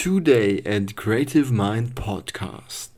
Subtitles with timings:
[0.00, 2.90] Today at Creative Mind Podcast,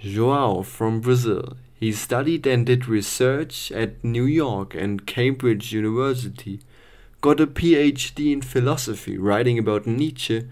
[0.00, 1.58] Joao from Brazil.
[1.78, 6.60] He studied and did research at New York and Cambridge University,
[7.20, 10.48] got a PhD in philosophy writing about Nietzsche,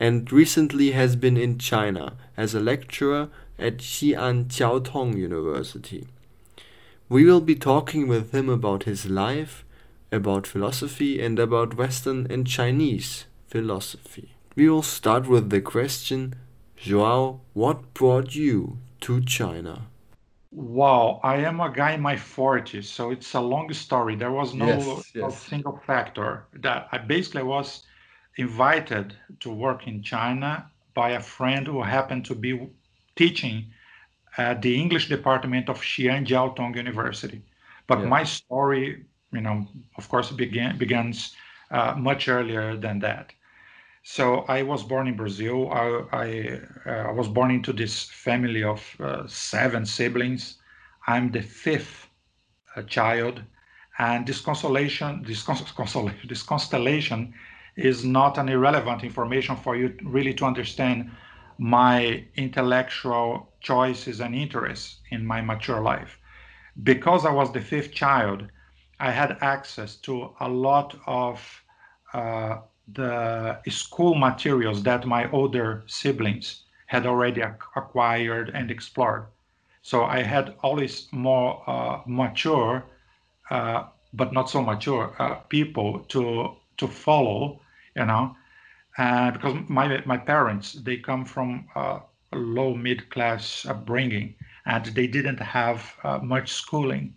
[0.00, 3.28] and recently has been in China as a lecturer
[3.58, 6.06] at Xi'an Jiaotong University.
[7.10, 9.66] We will be talking with him about his life,
[10.10, 14.32] about philosophy, and about Western and Chinese philosophy.
[14.54, 16.34] We will start with the question
[16.76, 19.86] Joao, what brought you to China?
[20.50, 24.14] Wow, I am a guy in my 40s, so it's a long story.
[24.16, 26.44] There was no, Yes, no single factor.
[26.52, 27.84] That I basically was
[28.36, 32.68] invited to work in China by a friend who happened to be
[33.16, 33.72] teaching
[34.36, 37.42] at the English department of Xi'an Jiaotong University.
[37.86, 38.08] But Yeah.
[38.08, 41.34] my story, you know, of course, began begins
[41.70, 43.32] uh, much earlier than that.
[44.04, 45.70] So I was born in Brazil.
[45.72, 46.60] I I,
[46.90, 50.58] uh, was born into this family of uh, seven siblings.
[51.06, 52.08] I'm the fifth
[52.76, 53.42] uh, child,
[53.98, 57.34] and this consolation, this cons- consolation, this constellation,
[57.76, 61.10] is not an irrelevant information for you really to understand
[61.58, 66.18] my intellectual choices and interests in my mature life.
[66.82, 68.48] Because I was the fifth child,
[69.00, 71.62] I had access to a lot of
[72.12, 79.26] uh, the school materials that my older siblings had already acquired and explored.
[79.82, 82.84] So I had always more uh, mature,
[83.50, 87.60] uh, but not so mature uh, people to to follow,
[87.96, 88.36] you know,
[88.98, 92.00] uh, because my my parents they come from uh,
[92.32, 94.34] a low mid class upbringing
[94.66, 97.14] and they didn't have uh, much schooling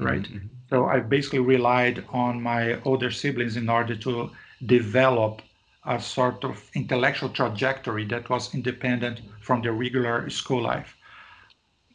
[0.00, 0.26] right?
[0.70, 4.30] So I basically relied on my older siblings in order to
[4.66, 5.42] develop
[5.86, 10.96] a sort of intellectual trajectory that was independent from the regular school life.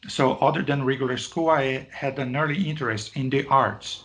[0.08, 4.04] So, other than regular school, I had an early interest in the arts.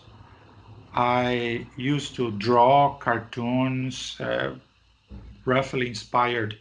[0.94, 4.56] I used to draw cartoons, uh,
[5.44, 6.58] roughly inspired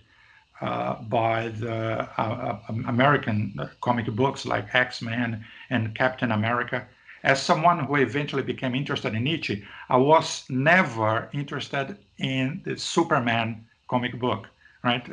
[0.62, 6.88] uh, by the uh, uh, American comic books like X Men and Captain America.
[7.24, 13.66] As someone who eventually became interested in Nietzsche, I was never interested in the Superman
[13.90, 14.48] comic book,
[14.84, 15.08] right?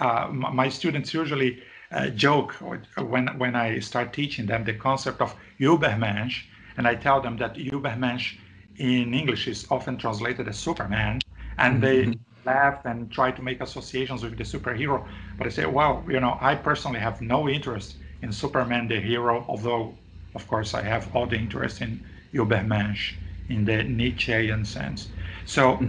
[0.00, 2.52] Uh, my students usually uh, joke
[2.98, 6.44] when when I start teaching them the concept of Übermensch,
[6.76, 8.34] and I tell them that Übermensch
[8.76, 11.24] in English is often translated as Superman,
[11.58, 12.12] and they
[12.44, 15.06] laugh and try to make associations with the superhero.
[15.38, 19.44] But I say, well, you know, I personally have no interest in Superman the hero,
[19.48, 19.98] although,
[20.34, 22.04] of course, I have all the interest in
[22.34, 23.14] Übermensch
[23.48, 25.08] in the Nietzschean sense.
[25.44, 25.86] So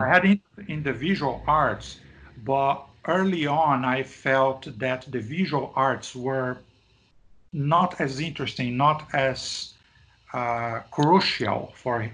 [0.00, 2.00] I had in, in the visual arts,
[2.36, 6.58] but early on I felt that the visual arts were
[7.52, 9.74] not as interesting, not as
[10.32, 12.10] uh, crucial for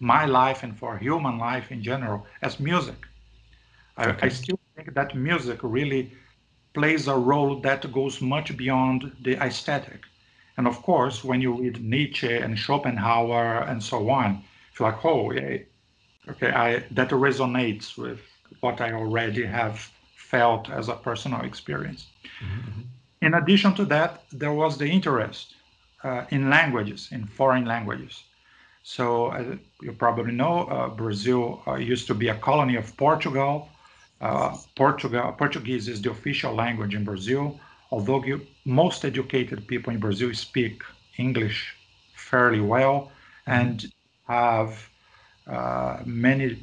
[0.00, 3.06] my life and for human life in general as music.
[3.96, 6.12] I, I still think that music really
[6.74, 10.04] plays a role that goes much beyond the aesthetic.
[10.58, 14.42] And of course, when you read Nietzsche and Schopenhauer and so on,
[14.72, 15.58] it's like, oh, yeah,
[16.30, 18.20] okay, I, that resonates with
[18.60, 22.06] what I already have felt as a personal experience.
[23.22, 25.54] In addition to that, there was the interest
[26.02, 28.24] uh, in languages, in foreign languages.
[28.82, 33.68] So, uh, you probably know, uh, Brazil uh, used to be a colony of Portugal.
[34.20, 37.60] Uh, Portugal, Portuguese is the official language in Brazil,
[37.90, 40.82] although you, most educated people in Brazil speak
[41.16, 41.74] English
[42.14, 43.10] fairly well
[43.46, 43.90] and
[44.26, 44.88] have
[45.46, 46.58] uh, many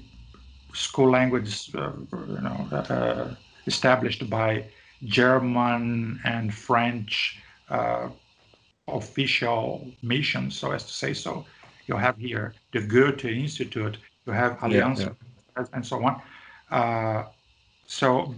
[0.74, 3.35] school languages, uh, you know, uh,
[3.66, 4.66] established by
[5.03, 8.09] German and French uh,
[8.88, 11.46] official missions, so as to say so.
[11.88, 15.66] You have here the Goethe Institute, you have Alliance, yeah.
[15.74, 16.22] and so on.
[16.72, 17.25] Uh,
[17.85, 18.34] so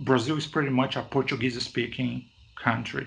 [0.00, 2.24] Brazil is pretty much a Portuguese-speaking
[2.56, 3.06] country,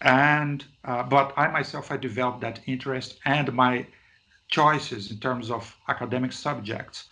[0.00, 3.86] and uh, but I myself I developed that interest and my
[4.48, 7.08] choices in terms of academic subjects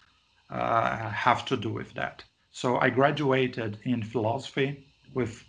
[0.51, 2.25] uh, have to do with that.
[2.53, 5.45] So I graduated in philosophy with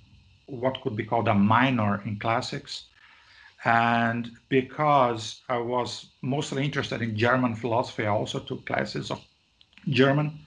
[0.47, 2.85] what could be called a minor in classics.
[3.63, 9.21] And because I was mostly interested in German philosophy, I also took classes of
[9.89, 10.39] German.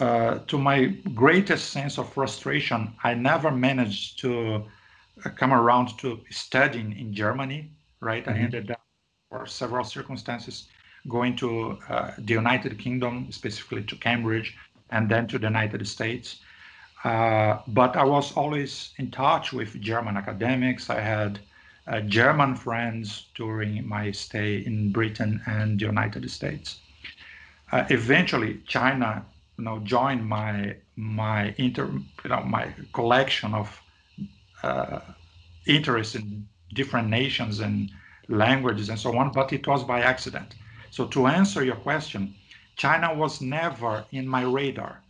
[0.00, 4.64] Uh, to my greatest sense of frustration, I never managed to
[5.24, 7.70] uh, come around to studying in Germany,
[8.00, 8.26] right?
[8.26, 8.80] I ended up,
[9.28, 10.66] for several circumstances,
[11.08, 14.56] going to uh, the United Kingdom, specifically to Cambridge,
[14.90, 16.40] and then to the United States.
[17.04, 20.90] Uh, but I was always in touch with German academics.
[20.90, 21.38] I had
[21.86, 26.80] uh, German friends during my stay in Britain and the United States.
[27.70, 29.24] Uh, eventually, China,
[29.58, 31.86] you know, join my my inter,
[32.24, 33.80] you know, my collection of
[34.62, 35.00] uh,
[35.66, 37.90] interest in different nations and
[38.28, 39.32] languages and so on.
[39.32, 40.54] But it was by accident.
[40.90, 42.34] So to answer your question,
[42.76, 45.02] China was never in my radar,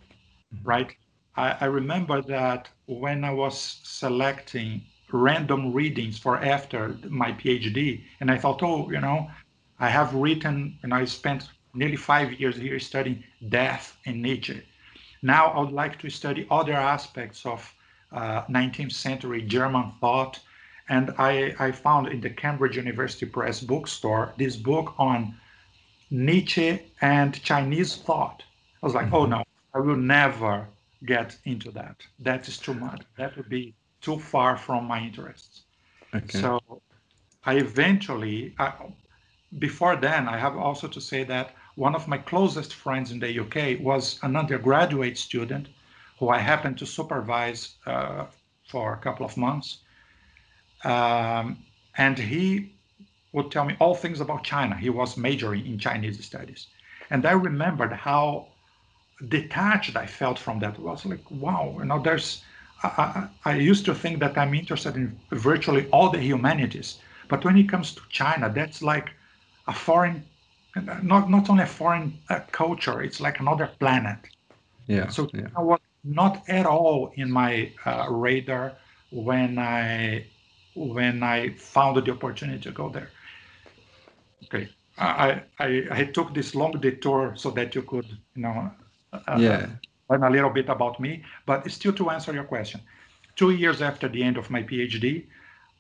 [0.55, 0.69] mm-hmm.
[0.69, 0.97] right?
[1.37, 4.83] I, I remember that when I was selecting
[5.15, 8.03] random readings for after my PhD.
[8.21, 9.31] And I thought, oh, you know,
[9.79, 14.63] I have written and I spent nearly five years here studying death and Nietzsche.
[15.23, 17.75] Now I would like to study other aspects of
[18.13, 20.41] uh, 19th century German thought.
[20.89, 25.35] And I, I found in the Cambridge University Press bookstore this book on
[26.11, 28.43] Nietzsche and Chinese thought.
[28.83, 29.33] I was like, oh, mm-hmm.
[29.33, 29.45] oh no,
[29.75, 30.69] I will never
[31.07, 31.97] get into that.
[32.19, 33.03] That is too much.
[33.17, 35.63] That would be too far from my interests.
[36.15, 36.39] Okay.
[36.39, 36.61] So
[37.45, 38.73] I eventually, I,
[39.59, 43.41] before then, I have also to say that one of my closest friends in the
[43.41, 45.69] UK was an undergraduate student
[46.19, 48.27] who I happened to supervise uh,
[48.69, 49.79] for a couple of months.
[50.85, 51.65] Um,
[51.97, 52.73] and he
[53.33, 54.77] would tell me all things about China.
[54.77, 56.69] He was majoring in Chinese studies.
[57.11, 58.49] And I remembered how
[59.29, 60.75] detached I felt from that.
[60.75, 62.43] It was like, wow, you know, there's
[62.85, 66.99] I, I, used to think that I'm interested in virtually all the humanities,
[67.29, 69.11] but when it comes to China, that's like
[69.67, 70.23] a foreign,
[71.03, 74.19] not not only a foreign uh, culture, it's like another planet.
[74.87, 75.09] Yeah.
[75.09, 75.49] So yeah.
[75.57, 78.73] I was not at all in my uh, radar
[79.11, 80.27] when I
[80.75, 83.11] when I found the opportunity to go there.
[84.45, 84.69] Okay,
[84.99, 88.71] I I, I took this long detour so that you could you know.
[89.13, 89.67] Uh, yeah
[90.11, 91.23] learn a little bit about me.
[91.47, 92.81] But still, to answer your question,
[93.37, 95.27] two years after the end of my PhD,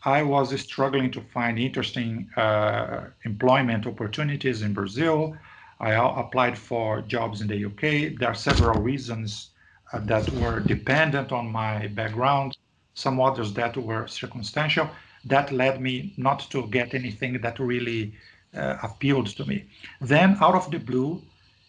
[0.04, 5.36] I was struggling to find interesting uh, employment opportunities in Brazil.
[5.80, 8.18] I applied for jobs in the UK.
[8.18, 9.50] There are several reasons
[9.92, 12.56] uh, that were dependent on my background,
[12.94, 14.90] some others that were circumstantial.
[15.24, 18.14] That led me not to get anything that really
[18.54, 19.64] uh, appealed to me.
[20.00, 21.22] Then, out of the blue,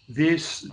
[0.10, 0.68] this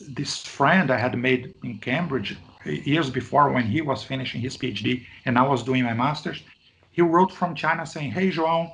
[0.00, 2.36] this friend I had made in Cambridge
[2.68, 6.42] years before when he was finishing his PhD and I was doing my master's,
[6.90, 8.72] he wrote from China saying, Hey, João,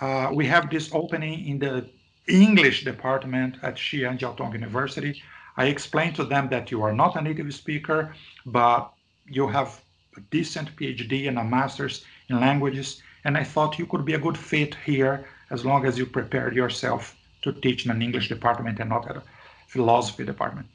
[0.00, 1.86] uh, we have this opening in the
[2.28, 5.22] English department at Xi'an Jiaotong University.
[5.56, 8.14] I explained to them that you are not a native speaker,
[8.46, 8.92] but
[9.26, 9.80] you have
[10.16, 13.02] a decent PhD and a master's in languages.
[13.24, 16.54] And I thought you could be a good fit here as long as you prepared
[16.54, 19.22] yourself to teach in an English department and not at a
[19.66, 20.66] philosophy department.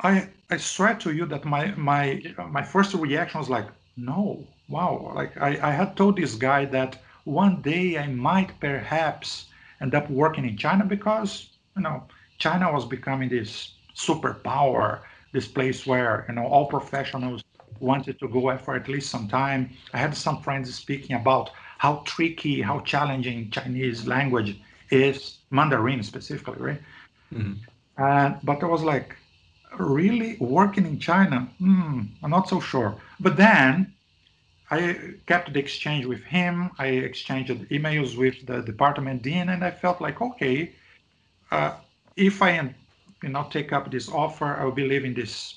[0.00, 3.66] I I swear to you that my my my first reaction was like,
[3.96, 5.12] no, wow.
[5.14, 9.46] Like I, I had told this guy that one day I might perhaps
[9.80, 12.04] end up working in China because you know
[12.38, 15.00] China was becoming this superpower,
[15.32, 17.42] this place where you know all professionals
[17.80, 19.70] wanted to go for at least some time.
[19.92, 24.60] I had some friends speaking about how tricky, how challenging Chinese language
[24.90, 26.80] is Mandarin specifically, right?
[27.32, 27.54] Mm-hmm.
[28.02, 29.16] And but I was like,
[29.78, 31.48] really working in China?
[31.58, 32.96] Hmm, I'm not so sure.
[33.20, 33.92] But then
[34.70, 36.70] I kept the exchange with him.
[36.78, 40.72] I exchanged emails with the department dean, and I felt like, okay,
[41.50, 41.72] uh,
[42.16, 42.74] if I,
[43.22, 45.54] you know, take up this offer, I will be living this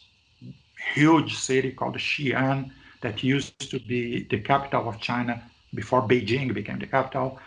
[0.94, 5.42] huge city called Xi'an that used to be the capital of China
[5.74, 7.40] before Beijing became the capital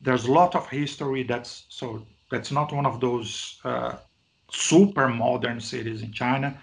[0.00, 3.96] there's a lot of history that's so that's not one of those uh,
[4.50, 6.58] super modern cities in China.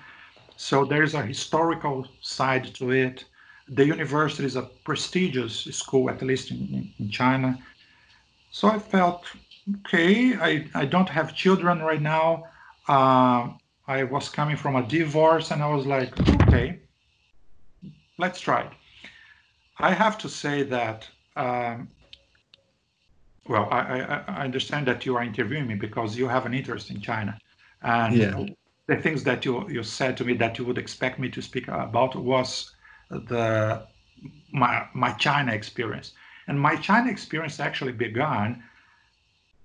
[0.56, 3.26] So there's a historical side to it.
[3.68, 7.60] The university is a prestigious school, at least in, in China.
[8.52, 9.26] So I felt,
[9.80, 12.46] okay, I, I don't have children right now.
[12.88, 13.50] Uh,
[13.88, 16.80] I was coming from a divorce and I was like, okay,
[18.18, 18.72] let's try it.
[19.80, 21.88] I have to say that um,
[23.48, 26.90] well, I, I, I, understand that you are interviewing me because you have an interest
[26.90, 27.38] in China,
[27.82, 28.46] and yeah.
[28.88, 31.68] the things that you you said to me that you would expect me to speak
[31.68, 32.74] about was
[33.10, 33.86] the
[34.52, 36.14] my my China experience,
[36.48, 38.64] and my China experience actually began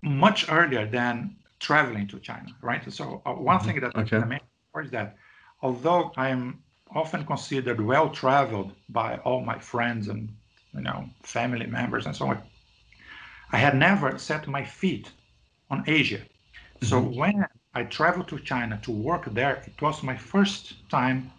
[0.02, 2.82] much earlier than traveling to China, right?
[2.92, 3.66] So uh, one mm-hmm.
[3.66, 4.16] thing that okay.
[4.18, 4.40] I mean
[4.82, 5.16] is that
[5.60, 6.62] although I am
[6.94, 10.28] often considered well traveled by all my friends and
[10.74, 12.42] you know family members and so on
[13.52, 15.12] I had never set my feet
[15.70, 16.22] on Asia.
[16.82, 17.18] So mm-hmm.
[17.18, 21.32] when I traveled to China to work there, it was my first time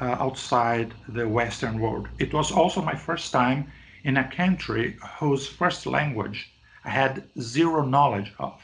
[0.00, 2.08] uh, outside the Western world.
[2.18, 3.70] It was also my first time
[4.04, 6.50] in a country whose first language
[6.84, 8.62] I had zero knowledge of.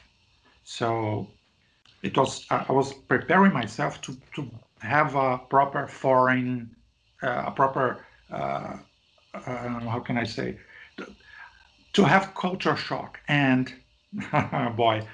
[0.64, 1.28] So
[2.02, 4.50] it was I was preparing myself to, to
[4.80, 6.74] have a proper foreign,
[7.22, 8.78] uh, a proper uh,
[9.34, 10.58] uh, how can I say,
[11.92, 13.20] to have culture shock.
[13.28, 13.72] And
[14.76, 15.06] boy,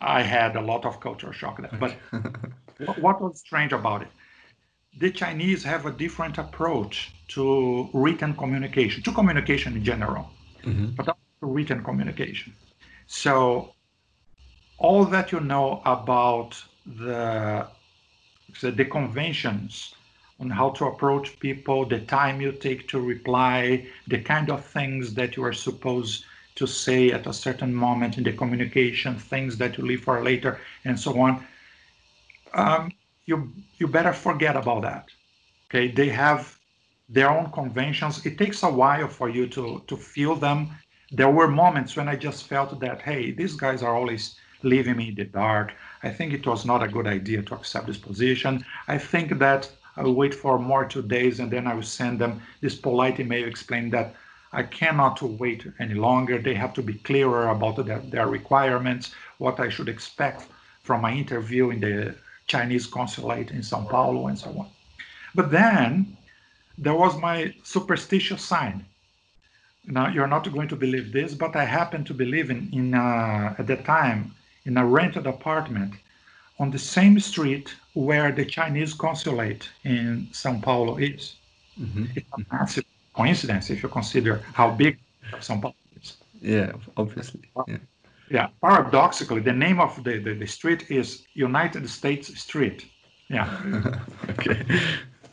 [0.00, 1.78] I had a lot of culture shock there.
[1.78, 1.92] But
[2.98, 4.08] what was strange about it?
[4.98, 10.30] The Chinese have a different approach to written communication, to communication in general,
[10.64, 10.86] mm-hmm.
[10.96, 12.52] but also to written communication.
[13.06, 13.74] So
[14.78, 17.68] all that you know about the
[18.62, 19.94] the conventions
[20.40, 25.14] on how to approach people, the time you take to reply, the kind of things
[25.14, 26.24] that you are supposed
[26.60, 30.60] to say at a certain moment in the communication, things that you leave for later,
[30.84, 31.32] and so on.
[32.52, 32.92] Um,
[33.24, 33.36] you
[33.78, 35.06] you better forget about that.
[35.66, 36.42] Okay, they have
[37.08, 38.26] their own conventions.
[38.26, 40.58] It takes a while for you to to feel them.
[41.18, 44.22] There were moments when I just felt that hey, these guys are always
[44.62, 45.68] leaving me in the dark.
[46.02, 48.52] I think it was not a good idea to accept this position.
[48.94, 49.62] I think that
[49.96, 53.18] I will wait for more two days and then I will send them this polite
[53.18, 54.14] email explaining that
[54.52, 56.38] I cannot wait any longer.
[56.38, 60.48] They have to be clearer about their, their requirements, what I should expect
[60.82, 62.14] from my interview in the
[62.46, 64.68] Chinese consulate in Sao Paulo and so on.
[65.34, 66.16] But then
[66.76, 68.84] there was my superstitious sign.
[69.86, 73.54] Now you're not going to believe this, but I happened to be living in uh,
[73.58, 75.94] at the time in a rented apartment
[76.58, 81.36] on the same street where the Chinese consulate in Sao Paulo is.
[81.80, 82.04] Mm-hmm.
[82.16, 84.98] It's a massive coincidence if you consider how big
[85.40, 86.16] Sao Paulo is.
[86.40, 87.42] Yeah, obviously.
[87.66, 87.78] Yeah.
[88.30, 92.86] Yeah, paradoxically, the name of the, the, the street is United States Street.
[93.28, 93.48] Yeah.
[94.30, 94.64] okay.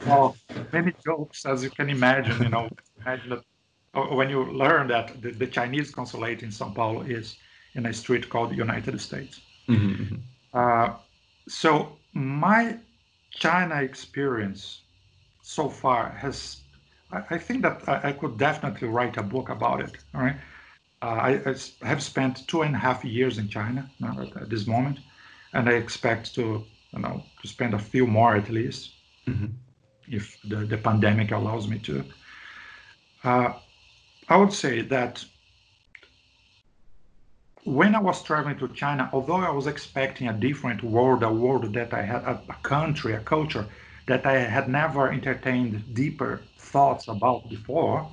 [0.06, 0.36] Well,
[0.74, 2.70] many jokes, as you can imagine, you know,
[3.02, 3.44] imagine that
[3.94, 7.38] uh, when you learn that the, the Chinese consulate in Sao Paulo is
[7.76, 9.42] in a street called United States.
[9.68, 10.04] Mm-hmm.
[10.04, 10.16] mm-hmm.
[10.54, 10.96] Uh,
[11.48, 12.78] so my
[13.32, 14.82] China experience
[15.42, 16.62] so far has,
[17.12, 19.92] I, think that I, could definitely write a book about it.
[20.14, 20.36] All right.
[21.02, 24.50] Uh, I, I, have spent two and a half years in China now at, at,
[24.50, 25.00] this moment,
[25.54, 28.92] and I expect to, you know, to spend a few more at least,
[29.26, 29.46] mm-hmm.
[30.10, 32.04] if the, the pandemic allows me to.
[33.24, 33.54] Uh,
[34.28, 35.24] I would say that
[37.64, 41.74] when I was traveling to China, although I was expecting a different world, a world
[41.74, 43.66] that I had, a, a country, a culture
[44.08, 48.10] that I had never entertained deeper thoughts about before,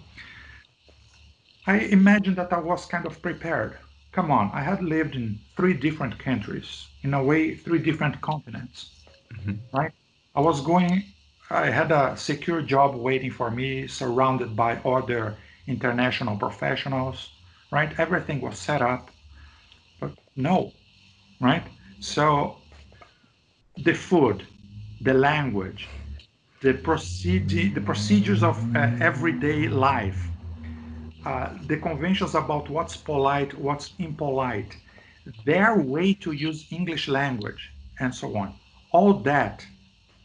[1.66, 3.78] I imagined that I was kind of prepared.
[4.12, 8.90] Come on, I had lived in three different countries, in a way, three different continents,
[9.32, 9.54] mm-hmm.
[9.76, 9.92] right?
[10.34, 11.04] I was going,
[11.50, 15.36] I had a secure job waiting for me, surrounded by other
[15.66, 17.30] international professionals,
[17.72, 17.98] right?
[17.98, 19.10] Everything was set up
[20.00, 20.72] but no,
[21.40, 21.64] right?
[22.00, 22.56] So
[23.76, 24.46] the food,
[25.04, 25.86] the language,
[26.62, 30.20] the procedure, the procedures of uh, everyday life,
[31.26, 34.74] uh, the conventions about what's polite, what's impolite,
[35.44, 37.70] their way to use English language,
[38.00, 38.54] and so on.
[38.92, 39.64] All that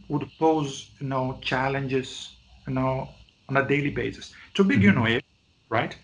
[0.07, 3.09] would pose, you know, challenges, you know,
[3.49, 4.33] on a daily basis.
[4.55, 5.15] To begin mm-hmm.
[5.15, 5.23] with,
[5.69, 5.95] right?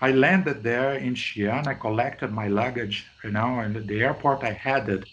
[0.00, 1.66] I landed there in Xi'an.
[1.66, 5.06] I collected my luggage, you know, and at the airport I headed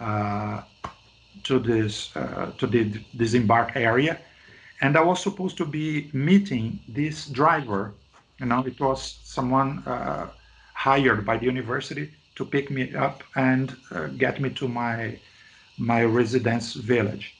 [0.00, 0.62] uh,
[1.44, 2.84] to this uh, to the
[3.16, 4.18] disembark area,
[4.80, 7.92] and I was supposed to be meeting this driver.
[8.38, 10.28] You know, it was someone uh,
[10.74, 15.18] hired by the university to pick me up and uh, get me to my
[15.78, 17.34] my residence village.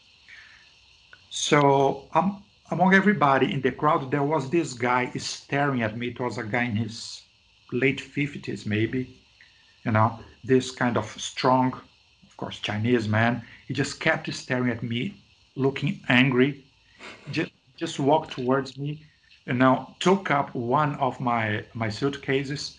[1.30, 6.08] So um, among everybody in the crowd, there was this guy staring at me.
[6.08, 7.22] It was a guy in his
[7.72, 9.16] late 50s, maybe,
[9.84, 11.72] you know, this kind of strong,
[12.26, 13.42] of course, Chinese man.
[13.66, 15.14] He just kept staring at me,
[15.56, 16.64] looking angry,
[17.30, 19.00] just, just walked towards me,
[19.46, 22.78] and now took up one of my, my suitcases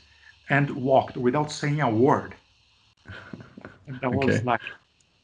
[0.50, 2.36] and walked without saying a word.
[3.88, 4.44] And I was okay.
[4.44, 4.62] like,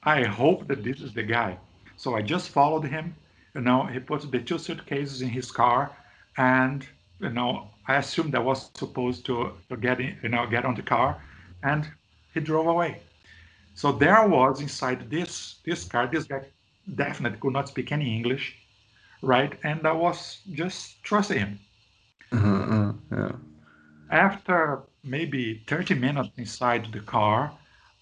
[0.04, 1.58] I hope that this is the guy.
[1.98, 3.16] So I just followed him
[3.54, 5.92] you know, he put the two suitcases in his car,
[6.38, 6.88] and
[7.20, 10.76] you know, I assumed I was supposed to, to get in, you know, get on
[10.76, 11.22] the car,
[11.64, 11.88] and
[12.34, 13.02] he drove away.
[13.74, 16.08] So there I was inside this this car.
[16.08, 16.42] This guy
[16.96, 18.56] definitely could not speak any English,
[19.22, 19.58] right?
[19.64, 21.60] And I was just trusting him.
[22.32, 23.32] Uh-huh, uh, yeah.
[24.10, 27.52] After maybe 30 minutes inside the car,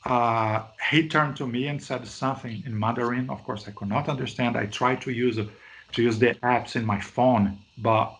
[0.05, 3.29] uh, he turned to me and said something in Mandarin.
[3.29, 4.57] Of course, I could not understand.
[4.57, 5.37] I tried to use
[5.91, 8.15] to use the apps in my phone, but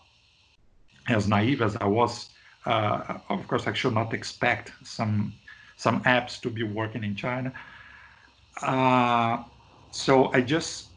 [1.08, 2.30] as naive as I was,
[2.66, 5.32] uh, of course, I should not expect some
[5.80, 7.50] some apps to be working in China.
[8.60, 9.42] Uh,
[9.90, 10.88] so I just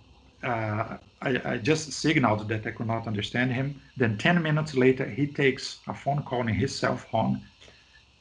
[0.43, 3.81] uh, I, I, just signaled that I could not understand him.
[3.95, 7.39] Then 10 minutes later, he takes a phone call in his cell phone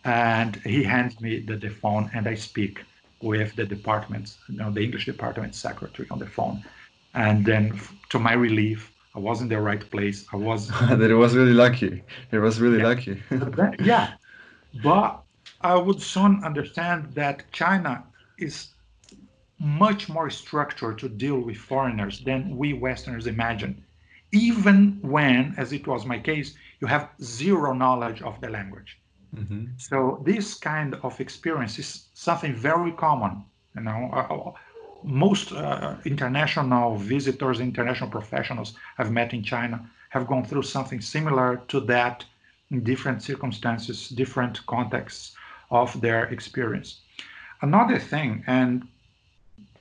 [0.04, 2.84] and he hands me the, the phone and I speak
[3.20, 6.62] with the department, you know, the English department secretary on the phone.
[7.14, 10.26] And then to my relief, I was in the right place.
[10.32, 10.68] I was.
[10.90, 12.04] that it was really lucky.
[12.30, 12.86] It was really yeah.
[12.86, 13.22] lucky.
[13.84, 14.14] yeah.
[14.82, 15.22] But
[15.62, 18.04] I would soon understand that China
[18.38, 18.68] is
[19.58, 23.84] much more structured to deal with foreigners than we Westerners imagine,
[24.32, 28.98] even when, as it was my case, you have zero knowledge of the language.
[29.36, 29.66] Mm-hmm.
[29.76, 33.44] So this kind of experience is something very common.
[33.76, 34.52] You know, uh, uh
[35.04, 41.62] most uh, international visitors, international professionals I've met in China have gone through something similar
[41.68, 42.24] to that
[42.70, 45.36] in different circumstances, different contexts
[45.72, 47.00] of their experience.
[47.62, 48.86] Another thing, and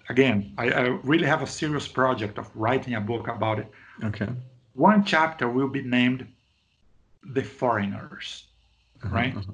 [0.09, 3.67] again, I, I, really have a serious project of writing a book about it.
[4.03, 4.29] Okay.
[4.73, 6.25] One chapter will be named
[7.33, 8.45] The Foreigners,
[9.03, 9.35] uh-huh, right?
[9.35, 9.51] Uh-huh.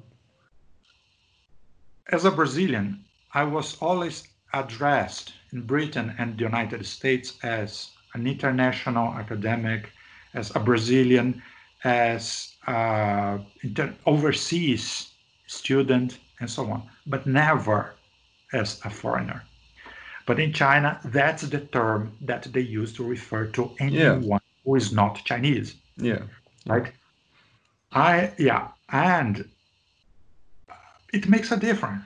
[2.10, 3.04] As a Brazilian,
[3.34, 9.90] I was always addressed in Britain and the United States as an international academic,
[10.34, 11.42] as a Brazilian,
[11.84, 15.10] as an inter- overseas
[15.46, 17.94] student, and so on, but never
[18.52, 19.42] as a foreigner.
[20.26, 24.38] But in China, that's the term that they use to refer to anyone yeah.
[24.64, 25.76] who is not Chinese.
[25.96, 26.22] Yeah.
[26.66, 26.92] Right?
[27.92, 28.68] I, yeah.
[28.90, 29.48] And
[31.12, 32.04] it makes a difference,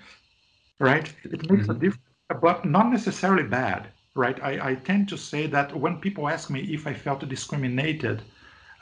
[0.79, 1.13] right?
[1.25, 1.71] It makes mm-hmm.
[1.71, 4.43] a difference but not necessarily bad, right?
[4.43, 8.23] I, I tend to say that when people ask me if I felt discriminated,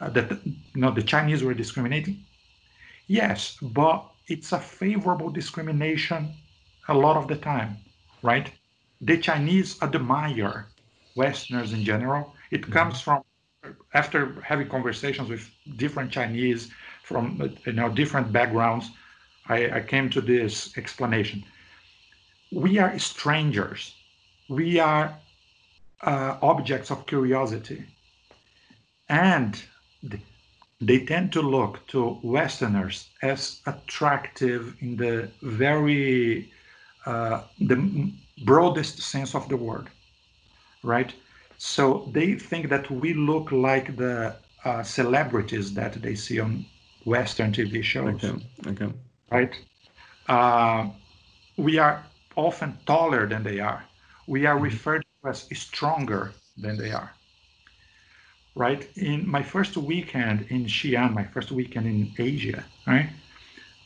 [0.01, 2.25] uh, that you know the Chinese were discriminating,
[3.07, 6.33] yes, but it's a favorable discrimination
[6.88, 7.77] a lot of the time,
[8.23, 8.51] right?
[9.01, 10.66] The Chinese admire
[11.16, 12.35] Westerners in general.
[12.51, 12.73] It mm-hmm.
[12.73, 13.23] comes from
[13.95, 16.71] after having conversations with different Chinese
[17.03, 17.23] from
[17.66, 18.90] you know different backgrounds.
[19.49, 21.45] I, I came to this explanation
[22.53, 23.95] we are strangers.
[24.49, 25.16] We are
[26.03, 27.85] uh, objects of curiosity.
[29.09, 29.62] And
[30.81, 36.51] they tend to look to Westerners as attractive in the very
[37.07, 38.12] uh, the
[38.45, 39.88] broadest sense of the word,
[40.83, 41.12] right?
[41.59, 46.64] So they think that we look like the uh, celebrities that they see on
[47.05, 48.23] Western TV shows.
[48.25, 48.47] Okay.
[48.66, 48.93] Okay.
[49.31, 49.55] Right.
[50.29, 50.88] Uh,
[51.57, 52.05] we are
[52.37, 53.85] often taller than they are.
[54.27, 54.64] We are mm-hmm.
[54.64, 57.12] referred to as stronger than they are.
[58.55, 58.89] Right?
[58.97, 63.11] In my first weekend in Xi'an, my first weekend in Asia, right?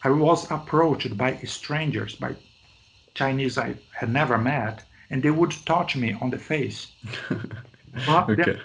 [0.03, 2.35] I was approached by strangers, by
[3.15, 6.93] Chinese I had never met, and they would touch me on the face.
[8.07, 8.59] but okay.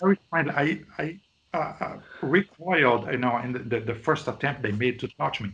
[0.00, 0.54] very friendly.
[0.54, 1.20] I, I
[1.54, 5.40] uh, uh, recoiled, you know, in the, the, the first attempt they made to touch
[5.40, 5.52] me.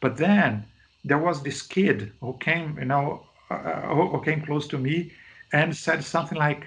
[0.00, 0.66] But then
[1.04, 5.12] there was this kid who came, you know, uh, who came close to me
[5.52, 6.66] and said something like,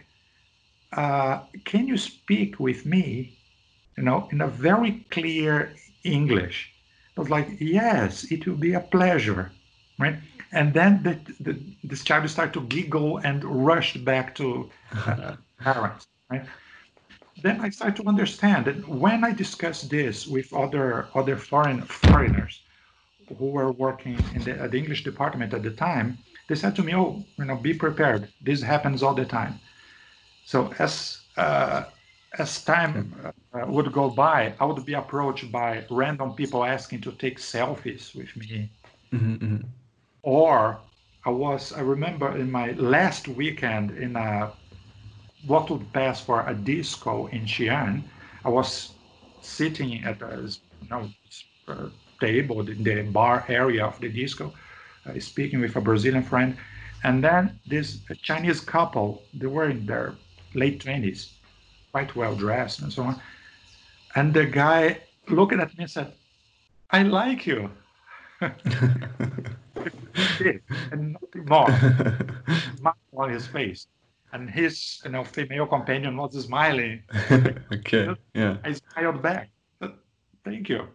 [0.94, 3.38] uh, "Can you speak with me?"
[3.98, 6.74] You know, in a very clear English.
[7.18, 9.52] I was like, "Yes, it will be a pleasure,"
[10.00, 10.18] right?
[10.52, 14.70] And then the, the, this child started to giggle and rushed back to
[15.06, 16.46] uh, parents, right?
[17.42, 22.64] Then I started to understand that when I discussed this with other other foreign foreigners,
[23.38, 26.96] who were working in the, the English department at the time, they said to me,
[26.96, 28.32] "Oh, you know, be prepared.
[28.42, 29.60] This happens all the time."
[30.48, 31.84] So as uh,
[32.40, 33.14] as time
[33.54, 38.16] uh, would go by, I would be approached by random people asking to take selfies
[38.16, 38.70] with me,
[39.12, 39.68] mm-hmm, mm-hmm.
[40.24, 40.80] or
[41.26, 44.54] I was I remember in my last weekend in a
[45.48, 48.04] what would pass for a disco in Xi'an,
[48.46, 48.94] I was
[49.42, 50.48] sitting at a
[50.82, 51.10] you know,
[51.68, 51.90] uh,
[52.22, 54.54] table in the bar area of the disco,
[55.06, 56.56] uh, speaking with a Brazilian friend,
[57.04, 60.16] and then this Chinese couple, they were in their
[60.58, 61.32] late 20s,
[61.92, 63.22] quite well dressed and so on.
[64.16, 66.14] And the guy looked at me and said,
[66.90, 67.70] I like you.
[70.92, 71.68] and nothing more.
[73.18, 73.88] on his face.
[74.34, 77.04] And his you know, female companion was smiling.
[77.74, 78.16] okay.
[78.34, 78.58] Yeah.
[78.64, 79.50] I smiled back.
[80.44, 80.88] Thank you.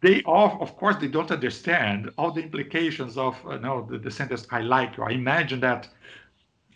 [0.00, 4.10] they all, of course, they don't understand all the implications of uh, no the, the
[4.10, 5.88] sentence "I like you." I imagine that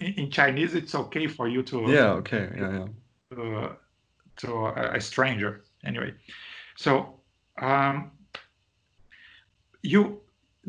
[0.01, 2.87] in, in, Chinese it's okay for you to yeah okay yeah yeah
[3.33, 3.77] to,
[4.37, 6.13] to a, stranger anyway.
[6.77, 7.15] So
[7.61, 8.11] um,
[9.83, 10.21] you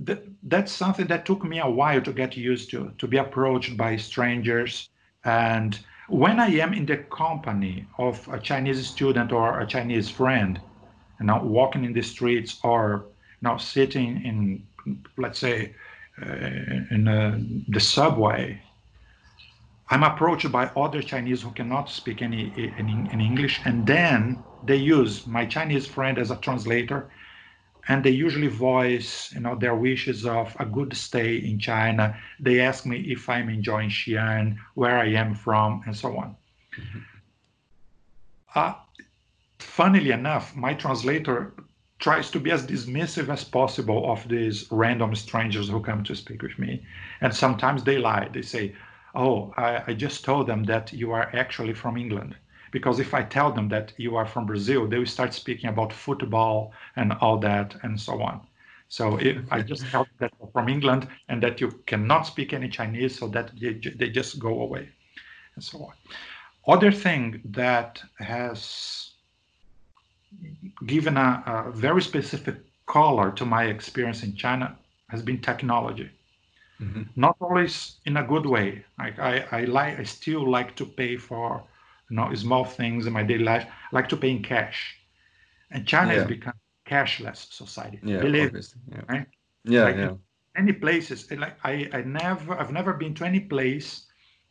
[0.06, 3.76] th- that's something that took me a while to get used to to be approached
[3.78, 4.90] by strangers
[5.24, 5.80] and
[6.12, 10.60] when I am in the company of a Chinese student or a Chinese friend,
[11.20, 13.06] you know, walking in the streets or
[13.42, 14.68] you know, sitting in,
[15.18, 15.74] let's say,
[16.22, 16.36] uh,
[16.92, 17.40] in uh,
[17.70, 18.62] the subway,
[19.92, 22.54] I'm approached by other Chinese who cannot speak any
[23.12, 27.10] English, and then they use my Chinese friend as a translator,
[27.90, 32.18] and they usually voice, you know, their wishes of a good stay in China.
[32.40, 36.38] They ask me if I'm enjoying Xi'an, where I am from, and so on.
[36.80, 37.00] Mm-hmm.
[38.56, 38.74] Uh,
[39.60, 41.54] funnily enough, my translator
[42.00, 46.42] tries to be as dismissive as possible of these random strangers who come to speak
[46.44, 46.86] with me.
[47.20, 48.30] And sometimes they lie.
[48.32, 48.74] They say,
[49.14, 52.36] Oh, I, I just told them that you are actually from England
[52.72, 55.92] because if I tell them that you are from Brazil, they will start speaking about
[55.92, 58.42] football and all that and so on.
[58.88, 62.54] So if I just tell them that you're from England and that you cannot speak
[62.54, 64.90] any Chinese, so that they, they just go away
[65.56, 65.94] and so on.
[66.68, 69.12] Other thing that has
[70.86, 74.78] given a, a very specific color to my experience in China
[75.10, 76.10] has been technology.
[76.82, 77.04] Mm-hmm.
[77.16, 78.84] Not always in a good way.
[78.98, 81.64] Like I, I like, I still like to pay for
[82.10, 83.66] you know, small things in my daily life.
[83.66, 84.98] I like to pay in cash.
[85.72, 86.20] And China yeah.
[86.20, 86.54] has become
[86.86, 88.00] cashless society.
[88.04, 89.02] Yeah, Believe yeah.
[89.08, 89.26] right?
[89.64, 90.14] Yeah, like yeah.
[90.58, 94.08] Many places, like I, I never, I've never been to any place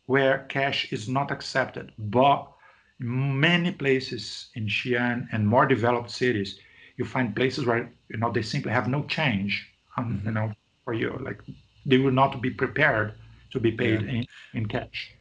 [0.07, 1.93] where cash is not accepted.
[1.99, 2.51] But
[2.99, 6.59] many places in Xi'an and more developed cities,
[6.97, 10.29] you find places where you know they simply have no change, um, mm-hmm.
[10.29, 10.53] you know,
[10.85, 11.19] for you.
[11.21, 11.43] Like
[11.91, 13.15] they will not be prepared
[13.51, 14.13] to be paid yeah.
[14.13, 15.15] in, in cash.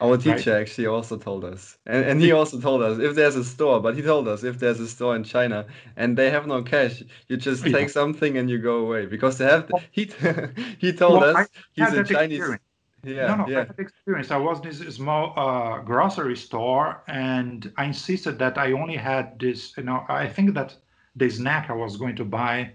[0.00, 0.60] Our teacher right?
[0.60, 3.96] actually also told us, and, and he also told us if there's a store, but
[3.96, 7.36] he told us if there's a store in China and they have no cash, you
[7.36, 7.72] just yeah.
[7.72, 9.66] take something and you go away because they have.
[9.66, 10.04] The, he
[10.78, 12.38] he told well, us he's a Chinese.
[12.38, 12.62] Experience.
[13.04, 13.58] Yeah, no, no, yeah.
[13.58, 14.30] I had experience.
[14.30, 19.38] I was in this small uh, grocery store, and I insisted that I only had
[19.40, 19.76] this.
[19.76, 20.76] You know, I think that
[21.16, 22.72] the snack I was going to buy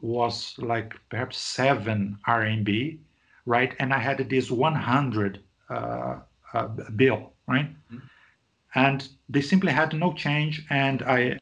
[0.00, 2.98] was like perhaps seven RMB,
[3.46, 3.74] right?
[3.78, 6.16] And I had this 100 uh,
[6.52, 7.68] uh, bill, right?
[7.92, 7.98] Mm-hmm.
[8.74, 11.38] And they simply had no change, and I,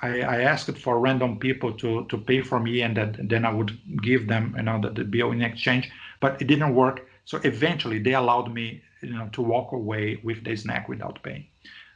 [0.00, 3.52] I, I, asked for random people to to pay for me, and that, then I
[3.52, 5.90] would give them, you know, the, the bill in exchange.
[6.20, 7.08] But it didn't work.
[7.24, 11.46] So eventually, they allowed me, you know, to walk away with the snack without paying.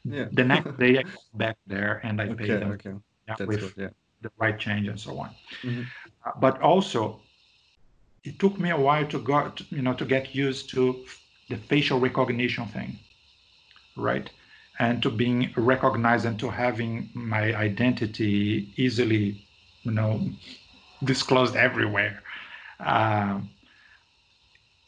[0.04, 0.26] Yeah.
[0.32, 2.94] The next day, I got back there and I okay, paid them okay.
[3.28, 3.88] yeah, with good, yeah.
[4.22, 5.30] The right change and so on.
[5.62, 5.82] Mm-hmm.
[6.24, 7.20] Uh, but also,
[8.24, 11.04] it took me a while to go, to, you know, to get used to
[11.48, 12.98] the facial recognition thing,
[13.96, 14.30] right?
[14.78, 19.44] And to being recognized and to having my identity easily,
[19.82, 20.28] you know,
[21.04, 22.22] disclosed everywhere.
[22.80, 23.40] Uh,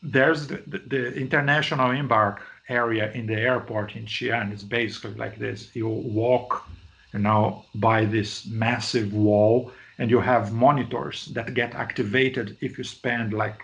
[0.02, 4.52] there's the, the, the, international embark area in the airport in Xi'an.
[4.52, 5.74] It's basically like this.
[5.74, 6.66] You walk,
[7.14, 12.84] you know, by this massive wall, and you have monitors that get activated if you
[12.84, 13.62] spend like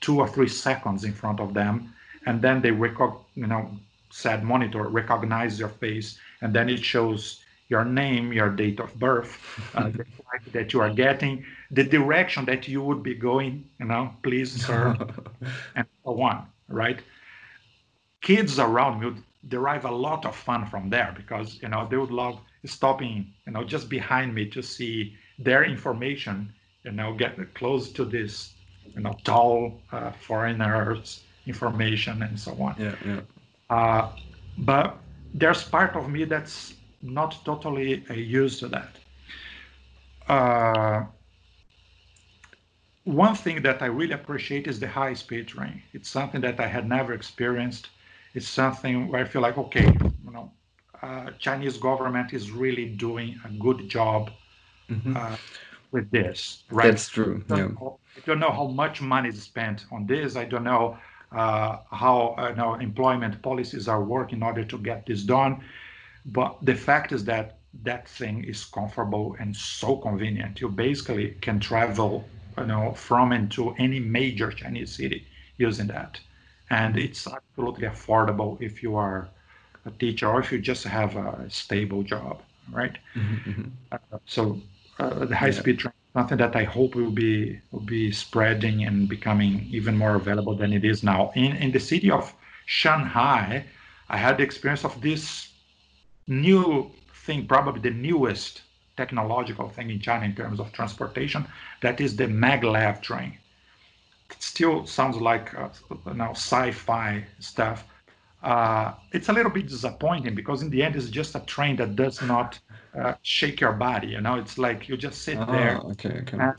[0.00, 1.94] two or three seconds in front of them
[2.26, 3.70] and then they recog- you know
[4.10, 9.38] said monitor recognize your face and then it shows your name your date of birth
[9.74, 10.04] uh, the
[10.52, 14.96] that you are getting the direction that you would be going you know please sir
[15.76, 17.00] and so on right?
[18.20, 21.96] Kids around me would derive a lot of fun from there because you know they
[21.96, 26.52] would love stopping you know just behind me to see their information
[26.84, 28.54] you know get close to this
[28.94, 32.74] you know tall uh, foreigners information and so on.
[32.78, 33.20] Yeah, yeah.
[33.70, 34.12] Uh,
[34.58, 34.98] but
[35.34, 38.96] there's part of me that's not totally uh, used to that.
[40.28, 41.04] Uh,
[43.04, 45.82] one thing that I really appreciate is the high speed train.
[45.94, 47.88] It's something that I had never experienced.
[48.34, 49.90] It's something where I feel like, okay,
[51.02, 54.30] uh, Chinese government is really doing a good job
[54.90, 55.16] mm-hmm.
[55.16, 55.36] uh,
[55.92, 56.64] with this.
[56.70, 56.90] Right?
[56.90, 57.44] That's true.
[57.50, 57.74] I don't, yeah.
[57.80, 60.36] know, I don't know how much money is spent on this.
[60.36, 60.98] I don't know
[61.32, 65.62] uh, how you know, employment policies are working in order to get this done.
[66.26, 70.60] But the fact is that that thing is comfortable and so convenient.
[70.60, 72.24] You basically can travel,
[72.56, 75.26] you know, from and to any major Chinese city
[75.58, 76.20] using that,
[76.70, 79.28] and it's absolutely affordable if you are
[79.88, 82.96] a teacher or if you just have a stable job, right?
[83.14, 83.50] Mm-hmm.
[83.50, 83.68] mm-hmm.
[83.92, 84.60] Uh, so
[84.98, 85.82] uh, the high-speed yeah.
[85.82, 90.54] train, something that I hope will be will be spreading and becoming even more available
[90.56, 91.32] than it is now.
[91.34, 92.34] In in the city of
[92.66, 93.64] Shanghai,
[94.08, 95.48] I had the experience of this
[96.26, 96.90] new
[97.24, 98.62] thing, probably the newest
[98.96, 101.46] technological thing in China in terms of transportation.
[101.82, 103.38] That is the maglev train.
[104.30, 105.68] It still sounds like uh,
[106.14, 107.84] now sci-fi stuff.
[108.42, 111.96] Uh, it's a little bit disappointing because in the end it's just a train that
[111.96, 112.58] does not
[112.98, 114.08] uh, shake your body.
[114.08, 115.78] You know, it's like you just sit oh, there.
[115.78, 116.38] Okay, okay.
[116.38, 116.54] And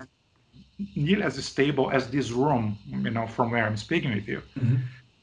[0.96, 4.42] nearly as stable as this room, you know, from where I'm speaking with you.
[4.58, 4.76] Mm-hmm.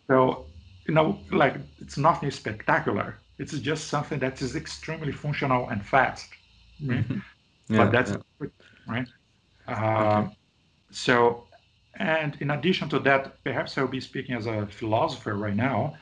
[0.08, 0.46] So,
[0.86, 3.18] you know, like it's nothing spectacular.
[3.38, 6.28] It's just something that is extremely functional and fast.
[6.84, 7.06] Right?
[7.06, 7.18] Mm-hmm.
[7.68, 8.48] Yeah, but that's yeah.
[8.86, 9.08] right.
[9.68, 10.36] Uh, okay.
[10.90, 11.44] So,
[11.98, 15.96] and in addition to that, perhaps I'll be speaking as a philosopher right now,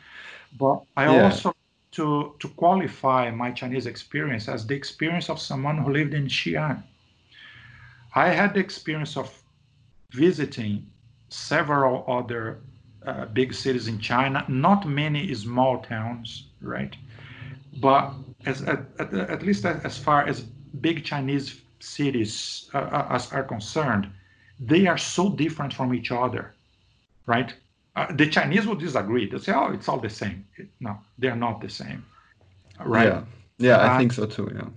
[0.58, 1.24] but I yeah.
[1.24, 1.54] also
[1.92, 6.82] to to qualify my Chinese experience as the experience of someone who lived in Xi'an.
[8.14, 9.28] I had the experience of
[10.10, 10.86] visiting
[11.28, 12.60] several other
[13.06, 16.96] uh, big cities in China, not many small towns, right?
[17.80, 18.14] But
[18.46, 20.42] as at, at, at least as far as
[20.80, 24.10] big Chinese cities uh, uh, as are concerned,
[24.60, 26.54] they are so different from each other,
[27.26, 27.52] right?
[27.96, 29.28] Uh, the Chinese would disagree.
[29.28, 30.46] They say, "Oh, it's all the same."
[30.80, 32.04] No, they're not the same,
[32.84, 33.06] right?
[33.06, 33.24] Yeah,
[33.58, 34.50] yeah, I think so too.
[34.54, 34.68] Yeah.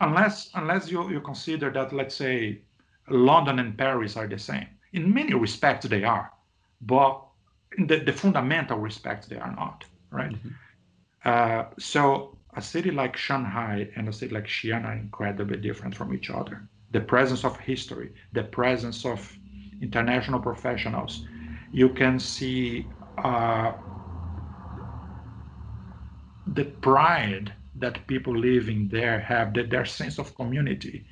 [0.00, 2.62] Unless unless you you consider that, let's say,
[3.08, 4.66] London and Paris are the same.
[4.92, 6.32] In many respects, they are,
[6.80, 7.22] but
[7.78, 10.32] in the, the fundamental respects, they are not, right?
[10.32, 10.48] Mm-hmm.
[11.24, 16.14] Uh, so a city like Shanghai and a city like Xi'an are incredibly different from
[16.14, 16.68] each other.
[16.92, 19.36] The presence of history, the presence of
[19.80, 21.26] international professionals,
[21.74, 22.86] you can see
[23.18, 23.72] uh,
[26.46, 31.04] the pride that people living there have, that their sense of community.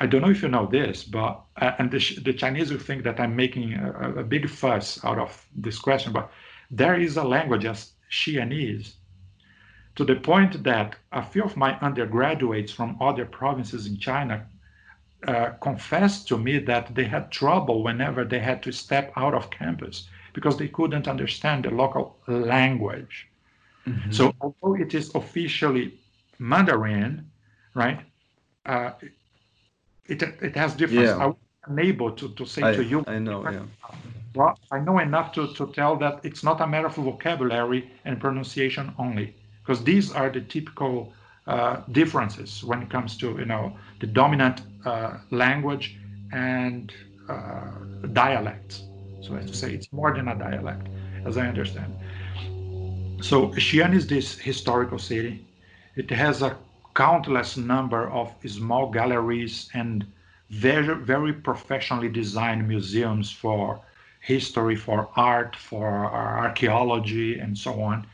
[0.00, 3.04] I don't know if you know this, but uh, and the, the, Chinese will think
[3.04, 6.32] that I'm making a, a, big fuss out of this question, but
[6.70, 8.94] there is a language as Xi'anese
[9.96, 14.46] to the point that a few of my undergraduates from other provinces in China
[15.26, 19.50] uh, confessed to me that they had trouble whenever they had to step out of
[19.50, 23.26] campus because they couldn't understand the local language.
[23.86, 24.10] Mm-hmm.
[24.12, 25.98] So, although it is officially
[26.38, 27.30] Mandarin,
[27.74, 28.00] right,
[28.66, 28.90] uh,
[30.06, 31.08] it, it has difference.
[31.08, 31.24] Yeah.
[31.24, 33.04] I'm unable to, to say I, to you.
[33.06, 33.62] I know, yeah.
[34.34, 38.20] Well, I know enough to, to tell that it's not a matter of vocabulary and
[38.20, 41.12] pronunciation only because these are the typical
[41.46, 45.96] uh, differences when it comes to you know the dominant uh, language
[46.32, 46.92] and
[47.28, 47.70] uh,
[48.12, 48.82] dialects.
[49.22, 50.88] So as to say, it's more than a dialect,
[51.24, 51.92] as I understand.
[53.20, 55.44] So Xi'an is this historical city.
[55.96, 56.56] It has a
[56.94, 60.06] countless number of small galleries and
[60.50, 63.80] very very professionally designed museums for
[64.20, 65.88] history, for art, for
[66.46, 68.06] archaeology, and so on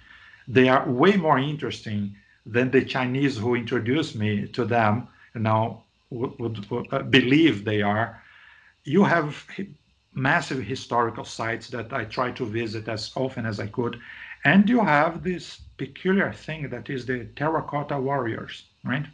[0.49, 6.39] they are way more interesting than the Chinese who introduced me to them now would,
[6.39, 8.23] would, would uh, believe they are.
[8.85, 9.47] You have
[10.15, 14.01] massive historical sites that I try to visit as often as I could.
[14.45, 19.07] And you have this peculiar thing that is the terracotta warriors, right?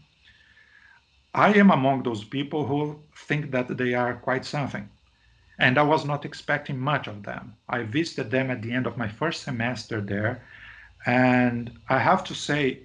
[1.35, 4.89] I am among those people who think that they are quite something.
[5.59, 7.55] And I was not expecting much of them.
[7.69, 10.41] I visited them at the end of my first semester there
[11.07, 12.81] and I have to say,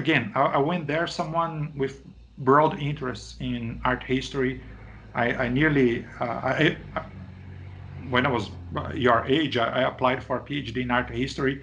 [0.00, 1.94] again, I, I went there someone with
[2.38, 4.62] broad interests in art history.
[5.14, 7.02] I, I nearly, uh, I, I,
[8.08, 8.50] when I was
[8.94, 11.54] your age, I, applied for a PhD in art history,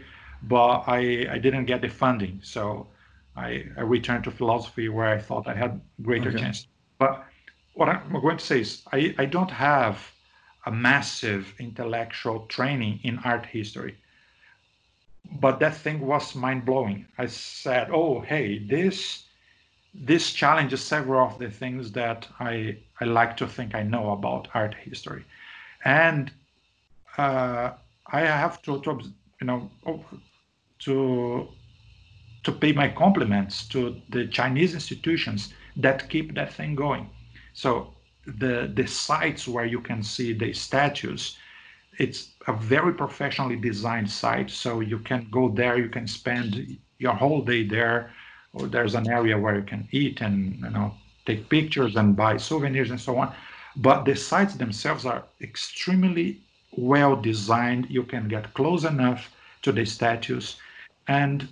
[0.43, 2.39] but I, I didn't get the funding.
[2.43, 2.87] So
[3.35, 6.39] I, I returned to philosophy where I thought I had greater okay.
[6.39, 6.67] chance.
[6.99, 7.25] But
[7.73, 9.95] what I'm going to say is I, I don't have
[10.65, 13.95] a massive intellectual training in art history
[15.31, 17.05] but that thing was mind blowing.
[17.17, 19.25] I said, "Oh, hey, this
[19.93, 24.47] this challenges several of the things that I I like to think I know about
[24.53, 25.25] art history,"
[25.83, 26.31] and
[27.17, 27.71] uh,
[28.07, 28.99] I have to, to
[29.41, 29.71] you know
[30.79, 31.47] to
[32.43, 37.09] to pay my compliments to the Chinese institutions that keep that thing going.
[37.53, 37.93] So
[38.25, 41.37] the the sites where you can see the statues
[41.97, 47.13] it's a very professionally designed site so you can go there you can spend your
[47.13, 48.11] whole day there.
[48.53, 50.93] Or there's an area where you can eat and you know
[51.25, 53.33] take pictures and buy souvenirs and so on.
[53.75, 56.41] But the sites themselves are extremely
[56.75, 57.87] well designed.
[57.89, 59.31] You can get close enough
[59.61, 60.57] to the statues.
[61.07, 61.47] And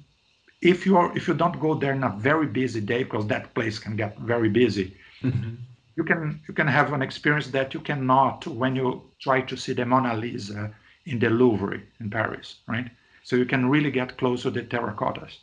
[0.61, 3.53] if you are if you don't go there in a very busy day because that
[3.53, 5.55] place can get very busy mm-hmm.
[5.95, 9.73] You can you can have an experience that you cannot when you try to see
[9.73, 10.71] the Mona Lisa
[11.05, 12.89] in the Louvre in Paris, right?
[13.23, 15.37] So you can really get close to the terracottas.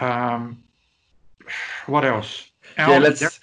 [0.00, 0.62] Um,
[1.86, 2.50] what else?
[2.76, 3.40] yeah, let's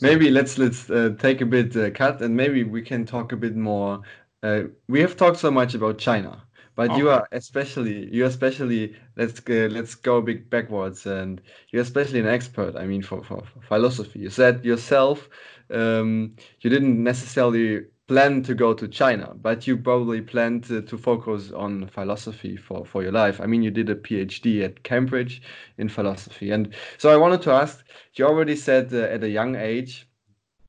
[0.00, 3.36] maybe let's let's uh, take a bit uh, cut and maybe we can talk a
[3.36, 4.00] bit more.
[4.42, 6.42] Uh, we have talked so much about China,
[6.80, 6.98] but okay.
[6.98, 12.20] you are especially you especially let's uh, let's go a bit backwards and you're especially
[12.20, 12.74] an expert.
[12.74, 15.28] I mean, for, for, for philosophy, you said yourself
[15.70, 20.96] um, you didn't necessarily plan to go to China, but you probably planned to, to,
[20.96, 23.42] focus on philosophy for, for your life.
[23.42, 25.42] I mean, you did a PhD at Cambridge
[25.76, 26.50] in philosophy.
[26.50, 30.08] And so I wanted to ask you already said uh, at a young age,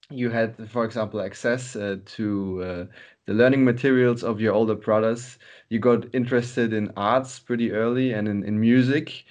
[0.10, 2.86] you had, for example, access uh, to uh,
[3.26, 5.38] the learning materials of your older brothers.
[5.72, 9.24] You got interested in arts pretty early and in, in music.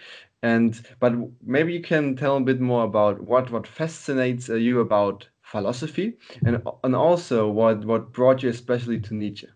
[0.43, 1.13] And but
[1.45, 6.17] maybe you can tell a bit more about what what fascinates uh, you about philosophy,
[6.47, 9.49] and and also what what brought you especially to Nietzsche.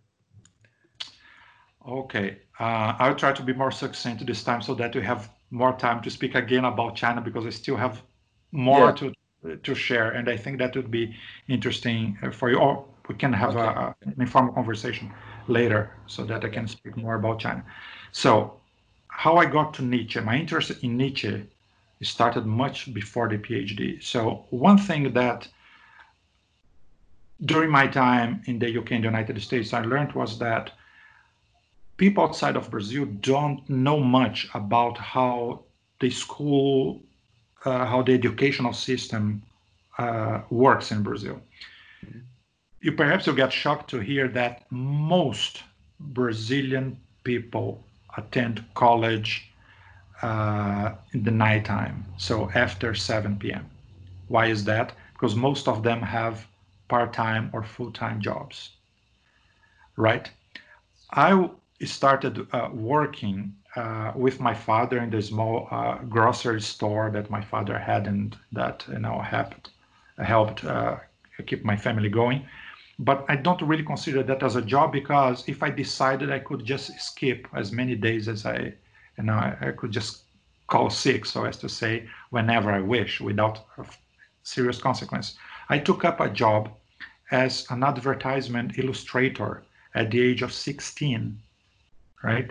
[1.88, 5.72] Okay, uh, I'll try to be more succinct this time so that we have more
[5.78, 8.02] time to speak again about China because I still have
[8.52, 8.92] more yeah.
[8.92, 11.16] to to share, and I think that would be
[11.48, 12.58] interesting for you.
[12.58, 13.60] Or we can have okay.
[13.60, 15.12] a, an informal conversation
[15.48, 17.64] later so that I can speak more about China.
[18.12, 18.54] So,
[19.08, 21.46] how I got to Nietzsche, my interest in Nietzsche
[22.02, 24.02] started much before the PhD.
[24.02, 25.48] So, one thing that
[27.44, 30.72] during my time in the UK and the United States, I learned was that
[31.96, 35.62] people outside of Brazil don't know much about how
[36.00, 37.02] the school,
[37.64, 39.42] uh, how the educational system
[39.98, 41.40] uh, works in Brazil.
[42.84, 45.62] You perhaps will get shocked to hear that most
[45.98, 47.82] Brazilian people
[48.18, 49.50] attend college
[50.20, 53.70] uh, in the nighttime, so after 7 p.m.
[54.28, 54.92] Why is that?
[55.14, 56.46] Because most of them have
[56.88, 58.72] part-time or full-time jobs
[59.96, 60.30] right
[61.12, 61.50] i
[61.82, 67.40] started uh, working uh, with my father in the small uh, grocery store that my
[67.40, 69.70] father had and that you know helped
[70.18, 70.96] helped uh,
[71.46, 72.46] keep my family going
[72.98, 76.64] but i don't really consider that as a job because if i decided i could
[76.64, 78.72] just skip as many days as i
[79.18, 80.22] you know i, I could just
[80.66, 83.66] call sick so as to say whenever i wish without
[84.42, 85.36] serious consequence
[85.68, 86.70] I took up a job
[87.30, 91.38] as an advertisement illustrator at the age of 16,
[92.22, 92.50] right?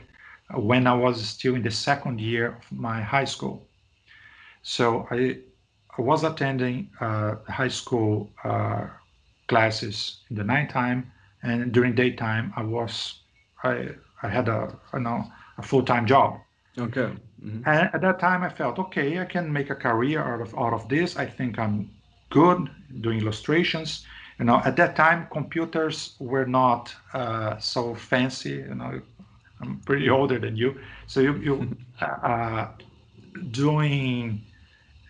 [0.54, 3.68] When I was still in the second year of my high school.
[4.64, 5.38] So I,
[5.98, 8.88] I was attending uh, high school uh,
[9.54, 9.98] classes
[10.30, 11.00] in the nighttime,
[11.44, 12.94] and during daytime I was
[13.64, 13.74] I
[14.26, 14.62] I had a
[14.94, 15.20] you know
[15.62, 16.30] a full time job.
[16.88, 17.10] Okay.
[17.46, 17.70] Mm-hmm.
[17.70, 20.74] And at that time I felt okay, I can make a career out of out
[20.80, 21.10] of this.
[21.26, 21.76] I think I'm
[22.30, 22.60] good
[23.02, 23.90] doing illustrations.
[24.40, 28.56] You know, at that time, computers were not uh, so fancy.
[28.70, 28.92] You know,
[29.62, 30.70] I'm pretty older than you,
[31.12, 31.56] so you you
[32.02, 32.68] uh, uh,
[33.52, 34.42] doing,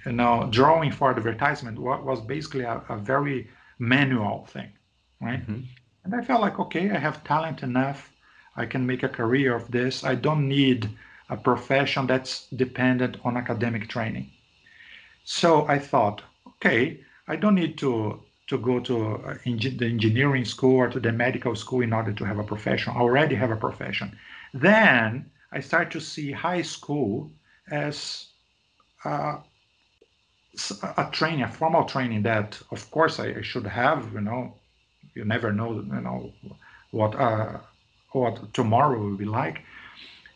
[0.05, 1.75] you know, drawing for advertisement
[2.09, 3.47] was basically a, a very
[3.79, 4.71] manual thing,
[5.21, 5.41] right?
[5.41, 5.61] Mm-hmm.
[6.03, 8.11] And I felt like, okay, I have talent enough.
[8.55, 10.03] I can make a career of this.
[10.03, 10.89] I don't need
[11.29, 14.29] a profession that's dependent on academic training.
[15.23, 20.75] So I thought, okay, I don't need to to go to uh, the engineering school
[20.75, 22.93] or to the medical school in order to have a profession.
[22.93, 24.17] I already have a profession.
[24.53, 27.31] Then I start to see high school
[27.71, 28.27] as
[29.05, 29.37] uh,
[30.97, 34.13] a training, a formal training that, of course, I, I, should have.
[34.13, 34.53] You know,
[35.15, 36.31] you never know, you know,
[36.91, 37.57] what uh,
[38.11, 39.61] what tomorrow will be like.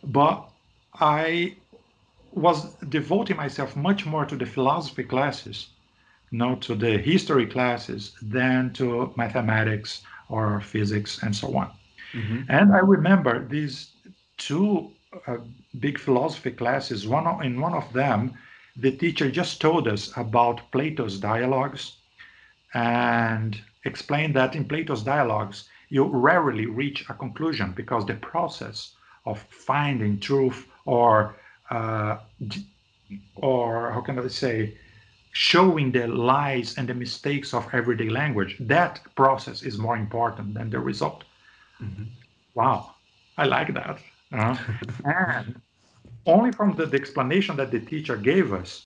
[0.03, 0.49] But
[0.99, 1.55] I
[2.31, 5.67] was devoting myself much more to the philosophy classes
[6.31, 11.71] know, to the history classes than to mathematics or physics and so on.
[12.13, 12.41] Mm-hmm.
[12.49, 13.91] And I remember these
[14.37, 14.91] two
[15.25, 15.37] uh,
[15.79, 17.07] big philosophy classes.
[17.07, 18.33] One in one of them,
[18.79, 21.97] the teacher just told us about Plato's dialogues
[22.73, 28.95] and explained that in Plato's dialogues, you rarely reach a conclusion because the process
[29.25, 31.35] of finding truth or
[31.71, 32.17] uh,
[33.35, 34.77] or how can I say
[35.31, 40.69] showing the lies and the mistakes of everyday language, that process is more important than
[40.69, 41.23] the result.
[41.81, 42.05] Mm-hmm.
[42.55, 42.95] Wow,
[43.37, 43.99] I like that.
[44.31, 44.57] Uh,
[45.05, 45.61] and
[46.27, 48.85] only from the, the, explanation that the teacher gave us,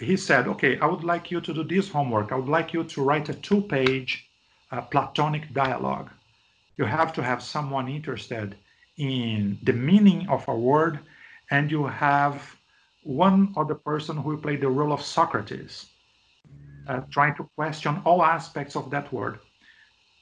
[0.00, 2.32] he said, okay, I would like you to do this homework.
[2.32, 4.28] I would like you to write a two page
[4.72, 6.10] uh, Platonic dialogue.
[6.76, 8.56] You have to have someone interested
[8.96, 11.00] in the meaning of a word,
[11.50, 12.56] and you have
[13.04, 15.86] one other person who will play the role of Socrates.
[16.88, 19.38] uh, trying to question all aspects of that word.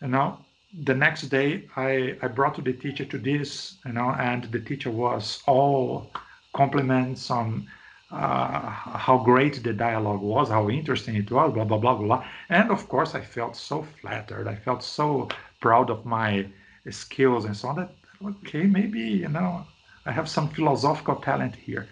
[0.03, 0.45] And now
[0.85, 4.61] the next day I, I brought to the teacher to this, you know, and the
[4.61, 6.11] teacher was all
[6.57, 7.69] compliments on
[8.11, 8.71] uh,
[9.07, 12.25] how great the dialogue was, how interesting it was, blah, blah, blah, blah.
[12.49, 14.47] And of course, I felt so flattered.
[14.49, 15.29] I felt so
[15.61, 16.47] proud of my
[16.91, 17.93] skills and so on that,
[18.25, 19.67] okay, maybe, you know,
[20.07, 21.87] I have some philosophical talent here.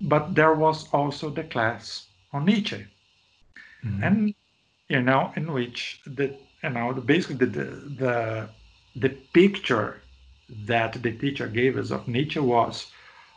[0.00, 2.86] But there was also the class on Nietzsche.
[3.84, 4.02] Mm-hmm.
[4.04, 4.34] And,
[4.88, 7.64] you know, in which the, you know, basically the,
[8.02, 8.48] the,
[8.96, 10.02] the picture
[10.66, 12.92] that the teacher gave us of Nietzsche was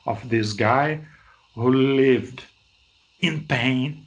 [0.05, 0.99] of this guy
[1.55, 2.43] who lived
[3.21, 4.05] in pain,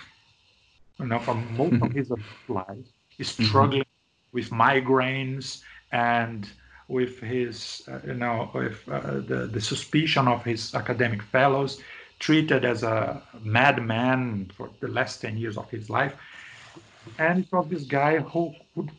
[0.99, 2.11] you know, for most of his
[2.49, 3.23] life, mm-hmm.
[3.23, 4.37] struggling mm-hmm.
[4.37, 6.49] with migraines and
[6.89, 11.81] with his, uh, you know, with uh, the, the suspicion of his academic fellows,
[12.19, 16.15] treated as a madman for the last 10 years of his life.
[17.19, 18.91] And it was this guy who would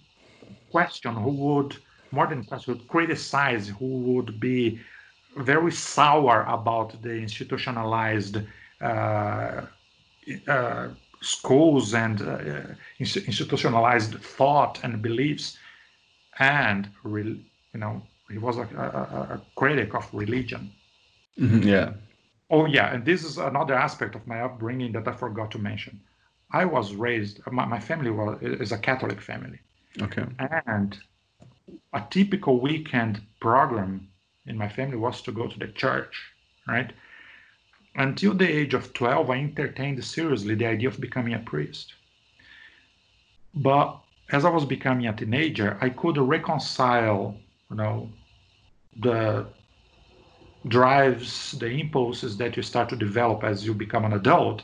[0.72, 1.78] question, who would,
[2.12, 4.80] more than question, would criticize, who would be
[5.38, 8.38] very sour about the institutionalized
[8.82, 9.62] uh,
[10.48, 10.88] uh,
[11.22, 12.62] schools and uh,
[13.00, 15.58] institutionalized thought and beliefs,
[16.40, 20.72] and you know he was a, a, a critic of religion.
[21.40, 21.94] Mm-hmm, yeah.
[22.50, 26.00] Oh yeah, and this is another aspect of my upbringing that I forgot to mention.
[26.52, 27.40] I was raised.
[27.52, 29.60] My, my family was is a Catholic family.
[30.02, 30.26] Okay.
[30.66, 30.98] And
[31.94, 34.08] a typical weekend program
[34.48, 36.32] in my family was to go to the church,
[36.68, 36.92] right?
[37.96, 41.94] Until the age of 12, I entertained seriously the idea of becoming a priest.
[43.56, 44.00] But
[44.32, 47.36] as I was becoming a teenager, I could reconcile,
[47.70, 48.10] you know,
[49.00, 49.48] the
[50.68, 54.64] drives, the impulses that you start to develop as you become an adult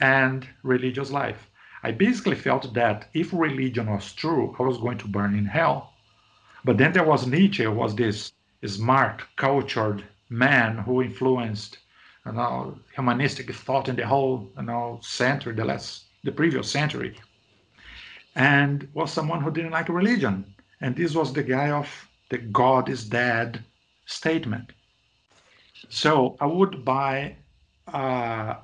[0.00, 1.50] and religious life.
[1.82, 5.92] I basically felt that if religion was true, I was going to burn in hell.
[6.64, 8.32] But then there was Nietzsche, was this
[8.68, 11.78] smart, cultured man who influenced
[12.24, 17.16] you know, humanistic thought in the whole you know, century, the last, the previous century,
[18.34, 20.44] and was someone who didn't like religion.
[20.80, 21.88] And this was the guy of
[22.28, 23.64] the God is dead
[24.06, 24.72] statement.
[25.88, 27.36] So I would buy,
[27.86, 28.56] uh,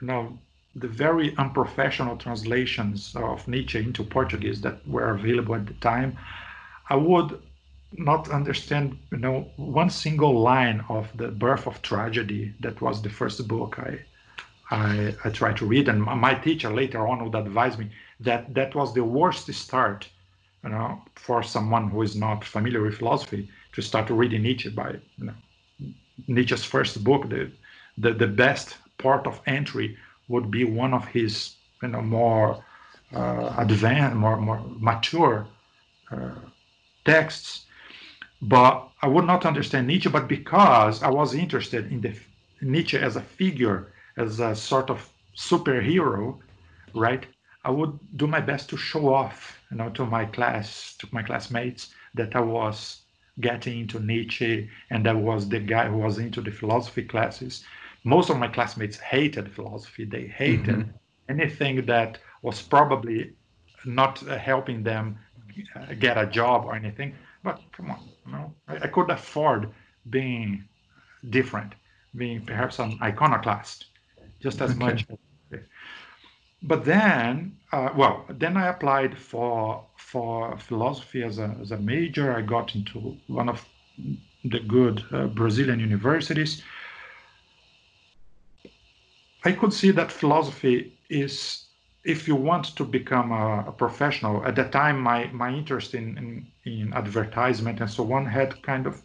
[0.00, 0.38] you know,
[0.76, 6.16] the very unprofessional translations of Nietzsche into Portuguese that were available at the time.
[6.88, 7.42] I would
[7.96, 12.54] not understand, you know, one single line of the Birth of Tragedy.
[12.60, 13.98] That was the first book I,
[14.70, 18.74] I, I tried to read, and my teacher later on would advise me that that
[18.74, 20.08] was the worst start,
[20.62, 24.90] you know, for someone who is not familiar with philosophy to start reading Nietzsche by,
[25.16, 25.34] you know,
[26.26, 27.28] Nietzsche's first book.
[27.28, 27.50] The,
[27.96, 29.96] the the best port of entry
[30.28, 32.62] would be one of his, you know, more
[33.14, 35.46] uh, advanced, more more mature
[36.10, 36.34] uh,
[37.04, 37.64] texts
[38.42, 42.14] but I would not understand Nietzsche, but because I was interested in the
[42.60, 46.38] Nietzsche as a figure, as a sort of superhero,
[46.94, 47.26] right?
[47.64, 51.22] I would do my best to show off, you know, to my class, to my
[51.22, 53.02] classmates, that I was
[53.40, 57.64] getting into Nietzsche and I was the guy who was into the philosophy classes.
[58.04, 60.04] Most of my classmates hated philosophy.
[60.04, 60.90] They hated mm-hmm.
[61.28, 63.32] anything that was probably
[63.84, 65.18] not helping them
[65.98, 67.14] get a job or anything.
[67.48, 69.70] But come on, you know, I, I could afford
[70.10, 70.68] being
[71.30, 71.72] different,
[72.14, 73.86] being perhaps an iconoclast,
[74.38, 74.78] just as okay.
[74.78, 75.06] much.
[76.62, 82.36] But then, uh, well, then I applied for for philosophy as a as a major.
[82.36, 83.64] I got into one of
[84.44, 86.62] the good uh, Brazilian universities.
[89.42, 91.67] I could see that philosophy is
[92.08, 96.16] if you want to become a, a, professional, at that time, my, my interest in,
[96.16, 99.02] in, in advertisement and so on had kind of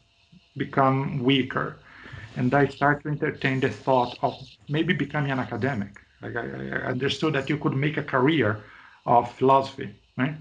[0.56, 1.80] become weaker.
[2.38, 4.34] And I started to entertain the thought of
[4.70, 5.99] maybe becoming an academic.
[6.22, 8.64] Like I, I understood that you could make a career
[9.06, 10.36] of philosophy, right?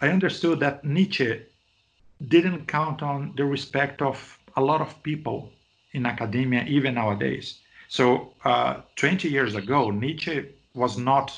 [0.00, 1.42] I understood that Nietzsche
[2.28, 5.50] didn't count on the respect of a lot of people
[5.92, 7.58] in academia, even nowadays.
[7.88, 11.32] So, uh, 20 years ago, Nietzsche was not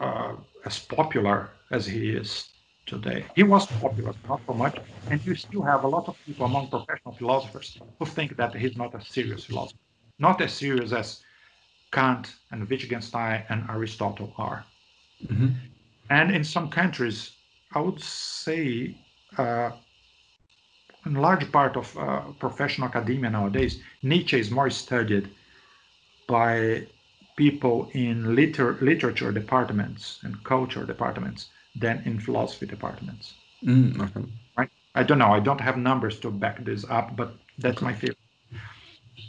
[0.00, 0.34] uh,
[0.64, 2.50] as popular as he is
[2.86, 3.24] today.
[3.34, 4.76] He was popular, not so much,
[5.10, 8.76] and you still have a lot of people among professional philosophers who think that he's
[8.76, 9.78] not a serious philosopher,
[10.18, 11.22] not as serious as
[11.92, 14.64] Kant and Wittgenstein and Aristotle are.
[15.26, 15.48] Mm-hmm.
[16.10, 17.32] And in some countries,
[17.74, 18.96] I would say,
[19.38, 19.70] uh,
[21.04, 25.30] in large part of uh, professional academia nowadays, Nietzsche is more studied
[26.28, 26.86] by
[27.36, 33.34] people in liter- literature departments and culture departments than in philosophy departments.
[33.62, 34.28] Mm, okay.
[34.56, 34.70] Right?
[34.94, 35.32] I don't know.
[35.32, 37.86] I don't have numbers to back this up, but that's okay.
[37.86, 38.16] my feeling.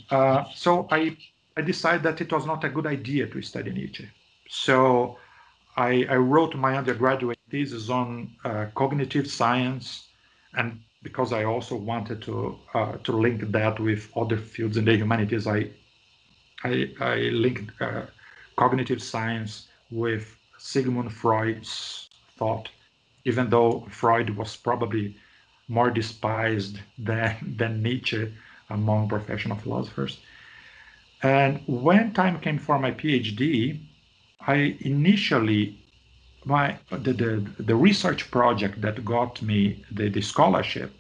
[0.10, 1.18] Uh, so I
[1.58, 4.08] I decided that it was not a good idea to study Nietzsche.
[4.48, 5.18] So
[5.76, 10.08] I, I wrote my undergraduate thesis on uh, cognitive science,
[10.54, 14.96] and because I also wanted to uh, to link that with other fields in the
[14.96, 15.72] humanities, I
[16.64, 18.04] I, I linked uh,
[18.56, 22.70] cognitive science with Sigmund Freud's thought,
[23.26, 25.16] even though Freud was probably
[25.68, 28.34] more despised than, than Nietzsche
[28.70, 30.20] among professional philosophers.
[31.24, 33.80] And when time came for my PhD,
[34.42, 35.78] I initially
[36.46, 40.94] my the, the, the research project that got me the, the scholarship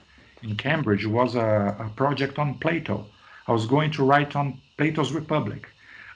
[0.43, 3.05] in Cambridge was a, a project on Plato.
[3.47, 5.67] I was going to write on Plato's Republic.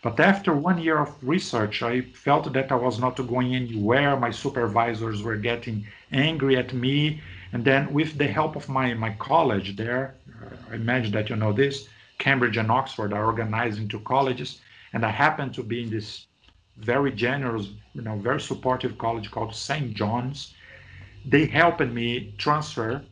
[0.04, 4.18] But after one year of research, I felt that I was not going anywhere.
[4.18, 7.22] My supervisors were getting angry at me.
[7.54, 10.16] And then, with the help of my, my college there,
[10.72, 11.88] I imagine that you know this,
[12.18, 14.62] Cambridge and Oxford are organized into colleges.
[14.94, 16.26] And I happened to be in this
[16.78, 19.94] very generous, you know, very supportive college called St.
[19.94, 20.54] John's.
[21.26, 23.04] They helped me transfer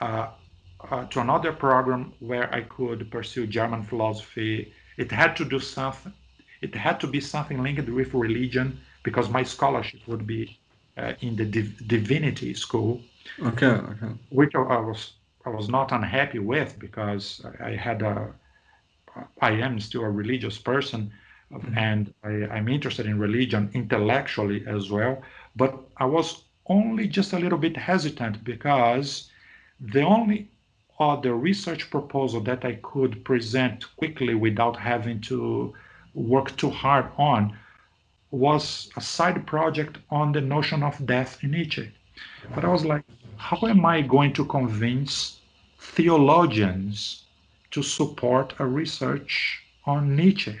[0.00, 0.28] uh,
[0.90, 4.72] uh, to another program where I could pursue German philosophy.
[4.96, 6.12] It had to do something.
[6.60, 10.58] It had to be something linked with religion because my scholarship would be
[10.96, 13.00] uh, in the div- divinity school.
[13.42, 14.12] Okay, okay.
[14.30, 15.12] Which I was
[15.44, 18.32] I was not unhappy with because I had a
[19.40, 21.12] I am still a religious person
[21.52, 21.78] mm-hmm.
[21.78, 25.22] and I, I'm interested in religion intellectually as well.
[25.56, 29.30] But I was only just a little bit hesitant because
[29.80, 30.50] the only
[31.00, 35.74] other research proposal that I could present quickly without having to
[36.14, 37.56] work too hard on
[38.30, 41.90] was a side project on the notion of death in Nietzsche.
[42.54, 43.04] But I was like,
[43.36, 45.40] how am I going to convince
[45.78, 47.24] theologians
[47.70, 50.58] to support a research on Nietzsche?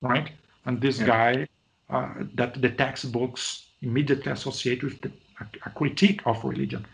[0.00, 0.30] Right?
[0.64, 1.06] And this yeah.
[1.06, 1.48] guy
[1.90, 5.10] uh, that the textbooks immediately associate with the,
[5.40, 6.86] a, a critique of religion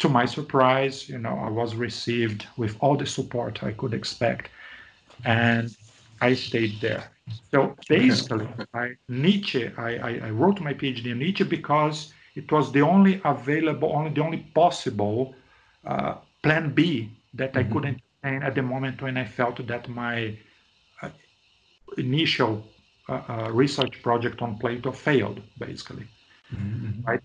[0.00, 4.50] to my surprise, you know, I was received with all the support I could expect,
[5.24, 5.74] and
[6.20, 7.10] I stayed there.
[7.50, 12.72] So basically, I, Nietzsche, I, I, I wrote my PhD in Nietzsche because it was
[12.72, 15.34] the only available, only the only possible
[15.86, 17.70] uh, plan B that mm-hmm.
[17.70, 20.36] I could entertain at the moment when I felt that my
[21.02, 21.10] uh,
[21.96, 22.66] initial
[23.08, 26.08] uh, uh research project on Plato failed, basically.
[26.52, 27.06] Mm-hmm.
[27.06, 27.20] Right?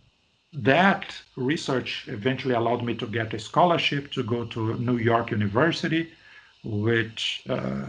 [0.53, 6.11] That research eventually allowed me to get a scholarship to go to New York University,
[6.63, 7.85] which uh,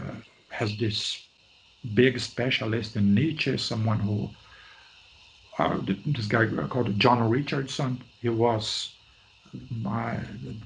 [0.49, 1.25] has this
[1.95, 4.29] big specialist in Nietzsche, someone who,
[5.57, 8.01] uh, this guy called John Richardson.
[8.21, 8.93] He was
[9.69, 10.19] my,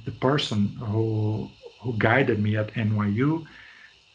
[0.03, 1.49] the person who,
[1.81, 3.45] who guided me at NYU.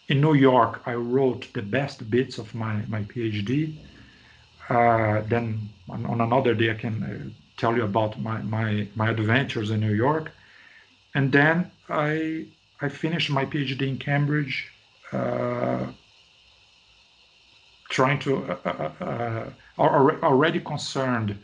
[0.08, 3.76] In New York, I wrote the best bits of my, my PhD.
[4.68, 9.10] Uh, then on, on, another day, I can uh, tell you about my, my, my
[9.10, 10.32] adventures in New York.
[11.14, 12.46] And then I,
[12.80, 14.68] I finished my PhD in Cambridge,
[15.12, 15.86] uh,
[17.90, 19.50] trying to, uh, uh, uh
[20.32, 21.36] already concerned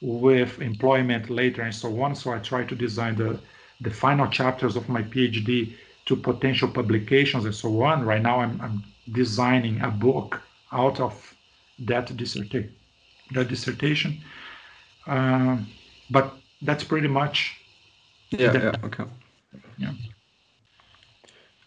[0.00, 2.14] with employment later and so on.
[2.14, 3.38] So I tried to design the,
[3.80, 5.74] the final chapters of my PhD
[6.06, 8.04] to potential publications and so on.
[8.04, 10.42] Right now, I'm, I'm designing a book
[10.72, 11.14] out of
[11.78, 12.68] that, disserta-
[13.34, 14.20] that dissertation.
[15.06, 15.68] Um,
[16.10, 17.56] but that's pretty much.
[18.30, 18.50] Yeah.
[18.50, 18.72] The, yeah.
[18.84, 19.04] Okay.
[19.78, 19.92] Yeah.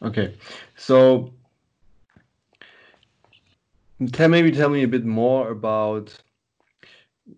[0.01, 0.35] Okay.
[0.75, 1.33] So,
[4.11, 6.17] tell maybe tell me a bit more about.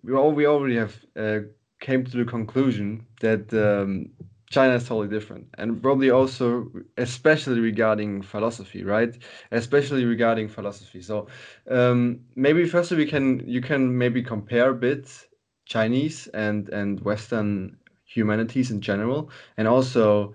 [0.03, 1.39] We all we already have uh,
[1.79, 4.09] came to the conclusion that um,
[4.49, 9.17] China is totally different, and probably also, especially regarding philosophy, right?
[9.51, 11.01] Especially regarding philosophy.
[11.01, 11.27] So,
[11.69, 15.27] um, maybe firstly we can you can maybe compare a bit
[15.67, 20.33] Chinese and and Western humanities in general, and also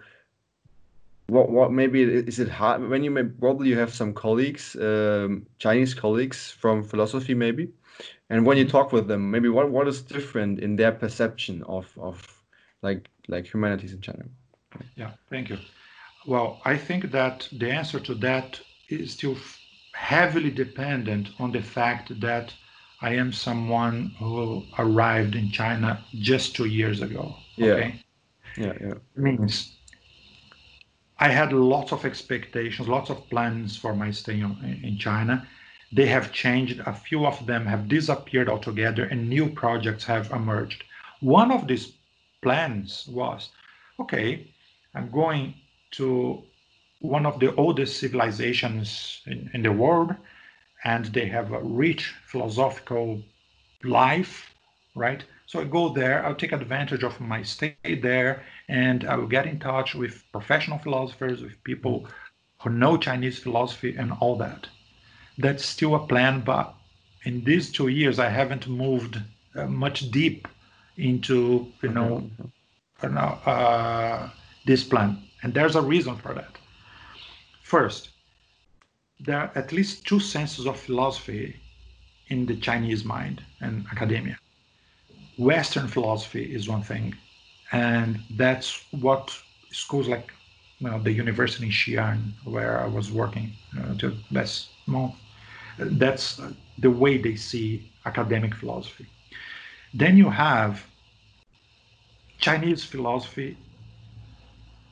[1.29, 5.47] what what maybe is it hard when you may, probably you have some colleagues, um,
[5.59, 7.71] Chinese colleagues from philosophy maybe,
[8.31, 11.87] and when you talk with them, maybe what what is different in their perception of
[11.99, 12.17] of
[12.83, 14.31] like like humanities in general.
[14.97, 15.59] Yeah, thank you.
[16.27, 19.37] Well, I think that the answer to that is still
[19.95, 22.55] heavily dependent on the fact that
[23.03, 27.35] I am someone who arrived in China just two years ago.
[27.61, 28.01] Okay?
[28.57, 28.67] Yeah.
[28.67, 28.73] Yeah.
[28.81, 28.95] Yeah.
[29.17, 29.77] Means
[31.19, 35.47] I had lots of expectations, lots of plans for my stay in China.
[35.93, 36.81] they have changed.
[36.87, 40.85] A few of them have disappeared altogether, and new projects have emerged.
[41.21, 41.93] One of these
[42.41, 43.51] plans was
[44.01, 44.49] okay,
[44.95, 45.55] I'm going
[45.93, 46.43] to
[47.01, 50.15] one of the oldest civilizations in, in the world,
[50.85, 53.23] and they have a rich philosophical
[53.85, 54.55] life,
[54.95, 55.25] right?
[55.47, 59.47] So I go there, I'll take advantage of my stay there, and I will get
[59.47, 62.07] in touch with professional philosophers, with people
[62.61, 64.69] who know Chinese philosophy and all that.
[65.39, 66.75] That's still a plan, but
[67.25, 69.21] in these two years, I haven't moved
[69.55, 70.49] uh, much deep
[70.97, 72.31] into, you know,
[73.03, 74.31] uh,
[74.67, 75.19] this plan.
[75.43, 76.57] And there's a reason for that.
[77.63, 78.11] First,
[79.25, 81.61] there are at least two senses of philosophy
[82.29, 84.39] in the Chinese mind and academia.
[85.39, 87.15] Western philosophy is one thing,
[87.73, 89.31] and that's what
[89.71, 90.33] schools like
[90.81, 95.15] you know, the university in Xi'an, where I was working uh, last month,
[95.79, 96.41] that's
[96.79, 99.07] the way they see academic philosophy.
[99.95, 100.85] Then you have
[102.39, 103.57] Chinese philosophy,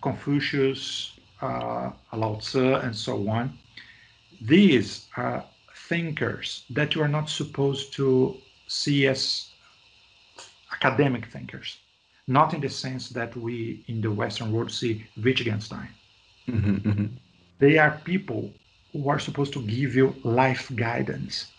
[0.00, 3.58] Confucius, uh, Lao Tzu, and so on.
[4.40, 5.44] These are
[5.88, 8.36] thinkers that you are not supposed to
[8.66, 9.50] see as
[10.72, 11.78] academic thinkers,
[12.26, 15.88] not in the sense that we in the Western world see Wittgenstein.
[16.48, 17.06] Mm-hmm, mm-hmm.
[17.58, 18.52] They are people
[18.92, 21.52] who are supposed to give you life guidance.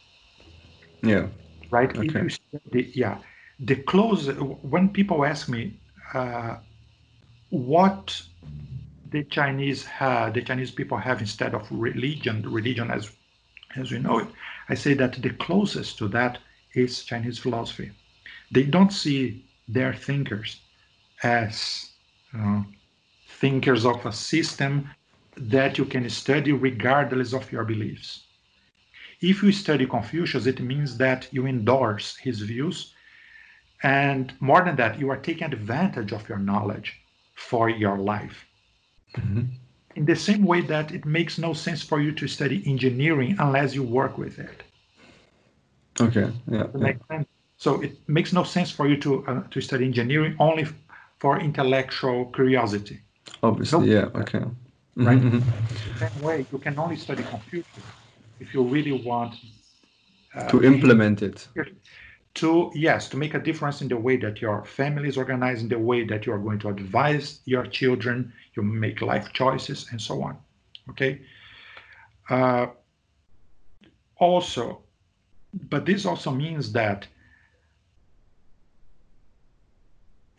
[1.03, 1.27] Yeah.
[1.69, 1.95] Right.
[1.95, 2.27] Okay.
[2.27, 3.19] Study, yeah.
[3.59, 5.79] The close when people ask me
[6.13, 6.57] uh,
[7.49, 8.21] what
[9.11, 13.11] the Chinese have, the Chinese people have instead of religion, religion as
[13.77, 14.27] as we know it,
[14.67, 16.39] I say that the closest to that
[16.73, 17.91] is Chinese philosophy.
[18.51, 20.59] They don't see their thinkers
[21.23, 21.89] as
[22.37, 22.63] uh,
[23.29, 24.89] thinkers of a system
[25.37, 28.23] that you can study regardless of your beliefs.
[29.21, 32.93] If you study Confucius, it means that you endorse his views.
[33.83, 36.99] And more than that, you are taking advantage of your knowledge
[37.35, 38.45] for your life.
[39.15, 39.41] Mm-hmm.
[39.95, 43.75] In the same way that it makes no sense for you to study engineering unless
[43.75, 44.63] you work with it.
[45.99, 46.31] Okay.
[46.49, 46.67] Yeah.
[46.77, 47.23] yeah.
[47.57, 50.65] So it makes no sense for you to uh, to study engineering only
[51.19, 52.99] for intellectual curiosity.
[53.43, 54.07] Obviously, yeah.
[54.15, 54.43] Okay.
[54.95, 55.19] Right.
[55.19, 55.99] Mm-hmm.
[55.99, 57.85] Same way, you can only study Confucius
[58.39, 59.35] if you really want
[60.35, 61.47] uh, to implement it.
[62.35, 65.67] To yes, to make a difference in the way that your family is organized, in
[65.67, 70.01] the way that you are going to advise your children, you make life choices, and
[70.01, 70.37] so on.
[70.89, 71.21] Okay.
[72.29, 72.67] Uh,
[74.15, 74.81] also,
[75.69, 77.07] but this also means that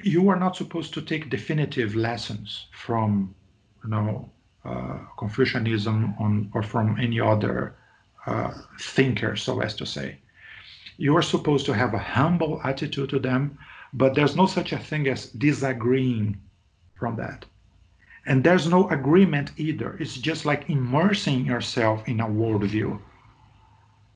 [0.03, 3.35] you are not supposed to take definitive lessons from
[3.85, 4.31] you know
[4.65, 7.75] uh, Confucianism on, or from any other
[8.27, 10.19] uh, thinker, so as to say.
[10.97, 13.59] You are supposed to have a humble attitude to them,
[13.93, 16.41] but there's no such a thing as disagreeing
[16.95, 17.45] from that.
[18.27, 19.97] And there's no agreement either.
[19.99, 23.01] It's just like immersing yourself in a worldview.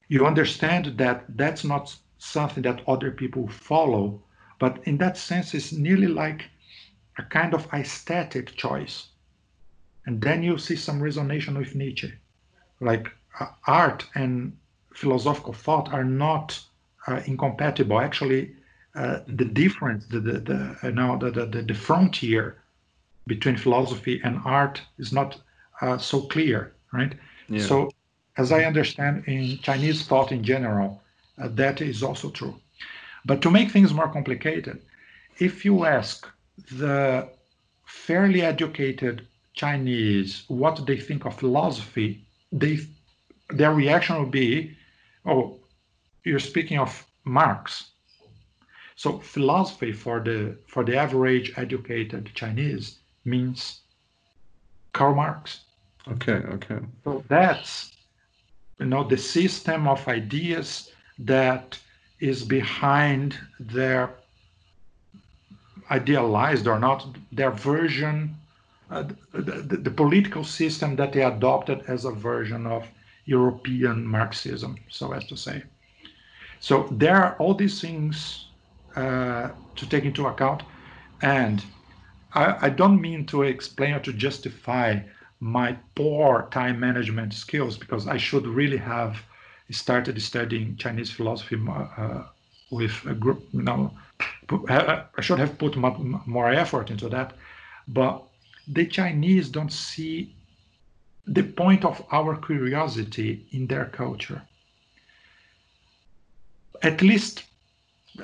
[0.08, 4.22] You understand that that's not something that other people follow,
[4.58, 6.44] but in that sense, it's nearly like
[7.18, 9.08] a kind of aesthetic choice.
[10.06, 12.12] And then you see some resonance with Nietzsche.
[12.80, 13.08] Like
[13.40, 14.56] uh, art and
[14.96, 16.58] philosophical thought are not
[17.06, 18.00] uh, incompatible.
[18.00, 18.52] Actually,
[18.94, 22.56] uh, the difference, the, the, the, you know, the, the, the frontier
[23.26, 25.38] between philosophy and art is not
[25.82, 27.14] uh, so clear, right?
[27.48, 27.62] Yeah.
[27.62, 27.90] So,
[28.38, 31.02] as I understand in Chinese thought in general,
[31.38, 32.54] uh, that is also true.
[33.24, 34.80] But to make things more complicated,
[35.38, 36.26] if you ask
[36.72, 37.28] the
[37.84, 42.78] fairly educated Chinese what they think of philosophy, they
[43.50, 44.76] their reaction will be,
[45.26, 45.58] "Oh,
[46.24, 47.90] you're speaking of Marx."
[48.94, 53.80] So philosophy for the for the average educated Chinese means
[54.92, 55.60] Karl Marx.
[56.08, 56.78] Okay, okay.
[57.04, 57.92] So that's
[58.78, 61.78] you know the system of ideas that
[62.20, 64.14] is behind their
[65.90, 68.36] idealized or not their version
[68.90, 69.02] uh,
[69.32, 72.86] the, the, the, political system that they adopted as a version of
[73.26, 75.62] european marxism so as to say
[76.60, 78.46] so there are all these things
[78.96, 80.62] uh, to take into account
[81.22, 81.64] and
[82.34, 85.00] I, I don't mean to explain or to justify
[85.40, 89.22] my poor time management skills because i should really have
[89.70, 92.24] started studying Chinese philosophy uh,
[92.70, 93.46] with a group.
[93.52, 93.92] You know,
[94.68, 97.34] I should have put more effort into that,
[97.88, 98.22] but
[98.68, 100.35] the Chinese don't see
[101.26, 104.42] the point of our curiosity in their culture.
[106.82, 107.44] at least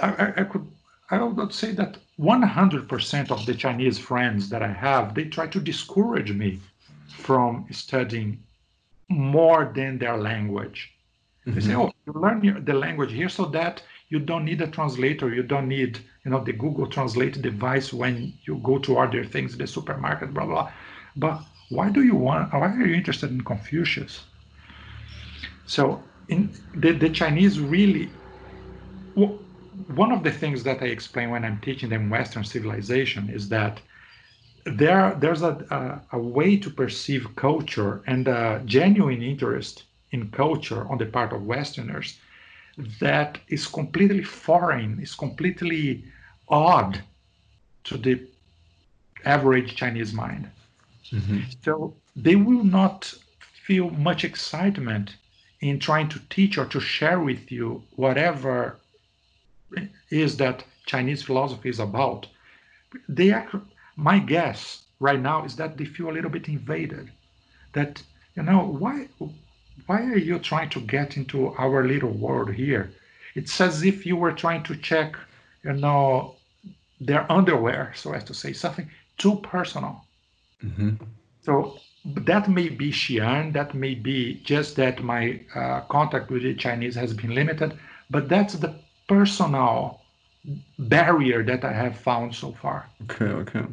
[0.01, 0.67] I, I could
[1.11, 5.47] I would not say that 100% of the Chinese friends that I have, they try
[5.49, 6.59] to discourage me
[7.09, 8.43] from studying
[9.11, 10.91] more than their language.
[11.47, 11.55] Mm-hmm.
[11.55, 15.35] They say, "Oh, you learn the language here so that you don't need a translator.
[15.35, 19.53] You don't need, you know, the Google Translate device when you go to order things
[19.53, 20.73] in the supermarket, blah blah."
[21.17, 21.43] But
[21.73, 22.53] why do you want?
[22.53, 24.25] Why are you interested in Confucius?
[25.67, 28.11] So, in the, the Chinese really,
[29.15, 33.81] one of the things that I explain when I'm teaching them Western civilization is that
[34.65, 40.87] there there's a, a, a, way to perceive culture and a genuine interest in culture
[40.91, 42.19] on the part of Westerners
[43.01, 46.05] that is completely foreign, is completely
[46.49, 47.03] odd
[47.85, 48.21] to the
[49.25, 50.51] average Chinese mind.
[51.13, 51.41] Mm-hmm.
[51.65, 53.13] So they will not
[53.67, 55.17] feel much excitement
[55.61, 58.79] in trying to teach or to share with you whatever
[60.11, 62.27] is that Chinese philosophy is about.
[63.09, 63.49] They are,
[63.97, 67.11] my guess right now is that they feel a little bit invaded.
[67.73, 68.03] That
[68.37, 69.09] you know why
[69.87, 72.93] why are you trying to get into our little world here?
[73.35, 75.17] It's as if you were trying to check,
[75.65, 76.37] you know,
[77.01, 80.05] their underwear, so as to say something too personal.
[80.65, 80.91] Mm-hmm.
[81.43, 86.55] So that may be Xi'an, that may be just that my uh, contact with the
[86.55, 87.79] Chinese has been limited,
[88.11, 88.75] but that's the
[89.09, 90.01] personal
[90.79, 92.89] barrier that I have found so far.
[93.03, 93.65] Okay, okay.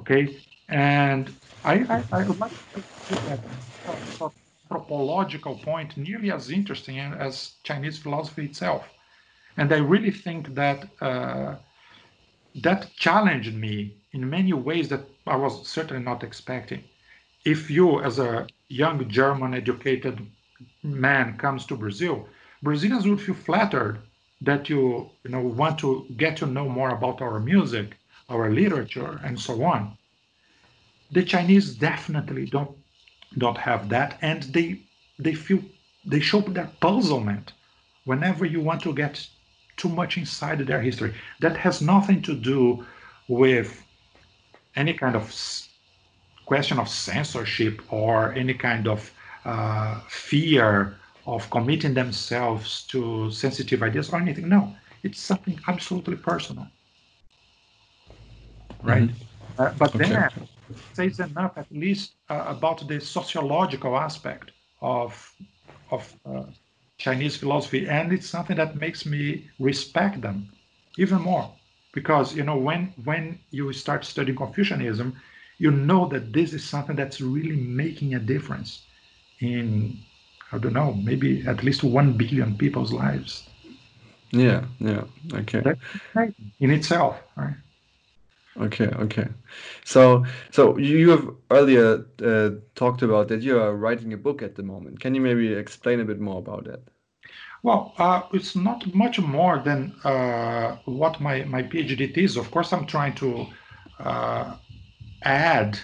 [0.00, 0.36] Okay,
[0.68, 1.32] and
[1.64, 3.40] I, I, I would like to put that
[4.70, 8.84] anthropological point nearly as interesting as Chinese philosophy itself.
[9.56, 11.56] And I really think that uh,
[12.62, 16.82] that challenged me in many ways that I was certainly not expecting.
[17.44, 20.26] If you, as a young German educated
[20.82, 22.28] man, comes to Brazil,
[22.62, 24.00] Brazilians would feel flattered
[24.40, 27.96] that you, you know, want to get to know more about our music,
[28.28, 29.96] our literature, and so on.
[31.12, 32.76] The Chinese definitely don't
[33.38, 34.80] don't have that, and they
[35.18, 35.62] they feel
[36.04, 37.52] they show their puzzlement
[38.04, 39.28] whenever you want to get
[39.76, 41.14] too much inside their history.
[41.40, 42.84] That has nothing to do
[43.28, 43.84] with
[44.76, 45.32] any kind of
[46.46, 49.12] question of censorship or any kind of
[49.44, 50.96] uh, fear
[51.26, 54.48] of committing themselves to sensitive ideas or anything.
[54.48, 56.66] No, it's something absolutely personal.
[58.82, 59.08] Right?
[59.08, 59.62] Mm-hmm.
[59.62, 60.08] Uh, but okay.
[60.08, 60.48] then
[60.92, 65.10] says enough at least uh, about the sociological aspect of
[65.90, 66.44] of uh,
[66.98, 70.48] Chinese philosophy, and it's something that makes me respect them
[70.96, 71.50] even more
[71.92, 75.16] because you know when when you start studying Confucianism,
[75.58, 78.86] you know that this is something that's really making a difference
[79.40, 79.98] in
[80.52, 83.48] I don't know, maybe at least one billion people's lives.
[84.32, 85.60] Yeah, yeah, okay.
[85.60, 85.80] That's
[86.60, 87.54] in itself, right?
[88.60, 89.28] Okay, okay.
[89.84, 94.56] So, so you have earlier uh, talked about that you are writing a book at
[94.56, 95.00] the moment.
[95.00, 96.82] Can you maybe explain a bit more about that?
[97.62, 102.36] Well, uh, it's not much more than uh, what my, my PhD is.
[102.36, 103.46] Of course, I'm trying to
[103.98, 104.54] uh,
[105.22, 105.78] add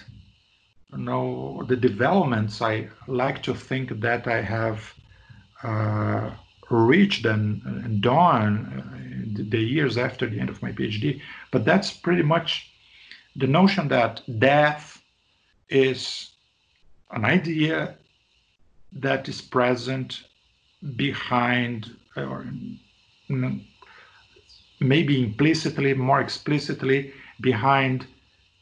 [0.91, 4.93] you know the developments i like to think that i have
[5.63, 6.31] uh,
[6.69, 11.21] reached and, and done uh, the years after the end of my phd
[11.51, 12.71] but that's pretty much
[13.35, 15.01] the notion that death
[15.69, 16.31] is
[17.11, 17.95] an idea
[18.91, 20.23] that is present
[20.95, 22.45] behind or
[24.79, 27.11] maybe implicitly more explicitly
[27.41, 28.05] behind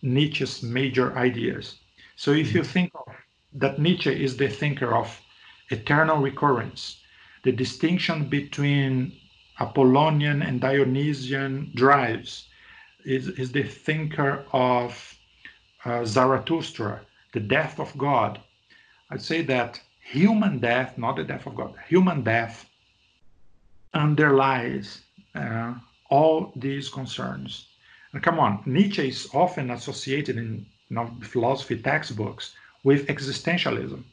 [0.01, 1.80] nietzsche's major ideas
[2.16, 3.13] so if you think of
[3.55, 5.22] that Nietzsche is the thinker of
[5.70, 7.01] eternal recurrence,
[7.43, 9.13] the distinction between
[9.59, 12.49] Apollonian and Dionysian drives,
[13.05, 15.18] is, is the thinker of
[15.86, 17.01] uh, Zarathustra,
[17.34, 18.41] the death of God.
[19.09, 22.70] I'd say that human death, not the death of God, human death
[23.93, 25.01] underlies
[25.34, 25.74] uh,
[26.10, 27.68] all these concerns.
[28.14, 32.53] And come on, Nietzsche is often associated in you know, philosophy textbooks
[32.84, 34.03] with existentialism.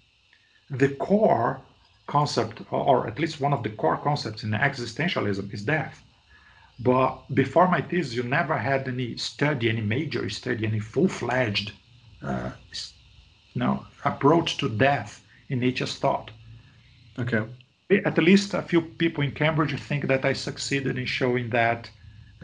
[0.70, 1.60] The core
[2.06, 6.02] concept, or at least one of the core concepts in existentialism, is death.
[6.80, 11.72] But before my thesis, you never had any study, any major study, any full-fledged,
[12.22, 12.50] uh,
[13.52, 15.22] you know, approach to death
[15.52, 16.30] in Nietzsche's thought.
[17.18, 17.42] Okay.
[18.04, 21.90] At least a few people in Cambridge think that I succeeded in showing that,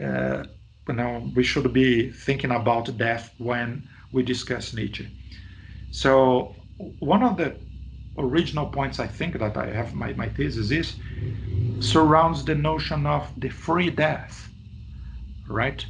[0.07, 0.43] uh,
[0.87, 5.07] you know, we should be thinking about death when we discuss Nietzsche.
[5.91, 6.55] So
[6.99, 7.55] one of the
[8.17, 10.95] original points I think that I have my, my thesis is
[11.79, 14.49] surrounds the notion of the free death,
[15.47, 15.83] right?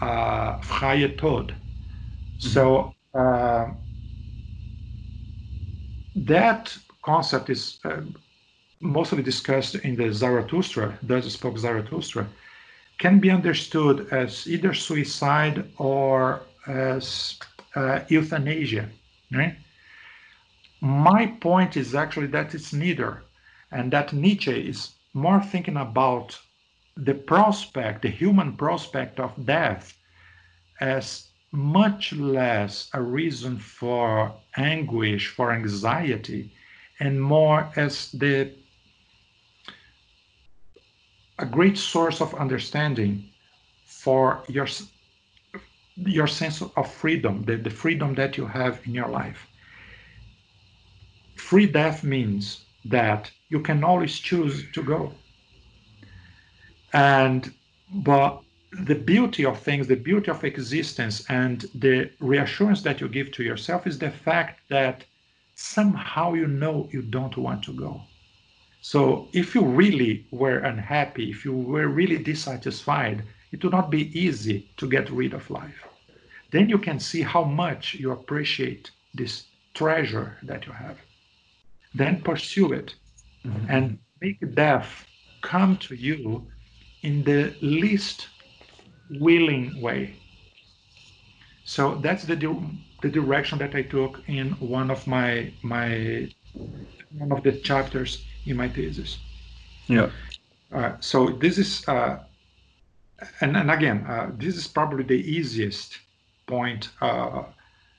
[0.00, 1.48] Uh, freie Tod.
[1.48, 2.48] Mm-hmm.
[2.54, 3.66] So uh,
[6.14, 8.00] that concept is uh,
[8.80, 12.26] mostly discussed in the Zarathustra, thus spoke Zarathustra,
[12.98, 17.38] can be understood as either suicide or as
[17.74, 18.88] uh, euthanasia.
[19.32, 19.56] Right?
[20.80, 23.22] My point is actually that it's neither,
[23.70, 26.38] and that Nietzsche is more thinking about
[26.96, 29.96] the prospect, the human prospect of death,
[30.80, 36.50] as much less a reason for anguish, for anxiety,
[36.98, 38.52] and more as the
[41.38, 43.28] a great source of understanding
[43.84, 44.66] for your
[45.96, 49.46] your sense of freedom, the, the freedom that you have in your life.
[51.36, 55.12] Free death means that you can always choose to go.
[56.94, 57.52] And
[57.90, 58.42] but
[58.72, 63.42] the beauty of things, the beauty of existence, and the reassurance that you give to
[63.42, 65.04] yourself is the fact that
[65.54, 68.00] somehow you know you don't want to go.
[68.80, 74.18] So if you really were unhappy, if you were really dissatisfied, it would not be
[74.18, 75.84] easy to get rid of life.
[76.50, 79.44] Then you can see how much you appreciate this
[79.74, 80.98] treasure that you have.
[81.94, 82.94] Then pursue it
[83.44, 83.66] mm-hmm.
[83.68, 85.06] and make death
[85.42, 86.46] come to you
[87.02, 88.28] in the least
[89.20, 90.14] willing way.
[91.64, 92.36] So that's the
[93.02, 96.28] the direction that I took in one of my my
[97.18, 99.18] one of the chapters in my thesis.
[99.86, 100.10] Yeah.
[100.72, 102.18] Uh, so this is uh,
[103.40, 105.98] and and again uh, this is probably the easiest
[106.46, 107.44] point uh,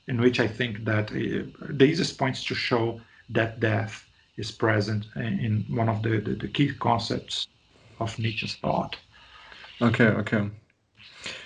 [0.07, 2.99] in which I think that uh, the easiest points to show
[3.30, 4.05] that death
[4.38, 7.47] is present in, in one of the, the, the key concepts
[7.99, 8.97] of Nietzsche's thought.
[9.82, 10.07] Okay.
[10.07, 10.49] Okay.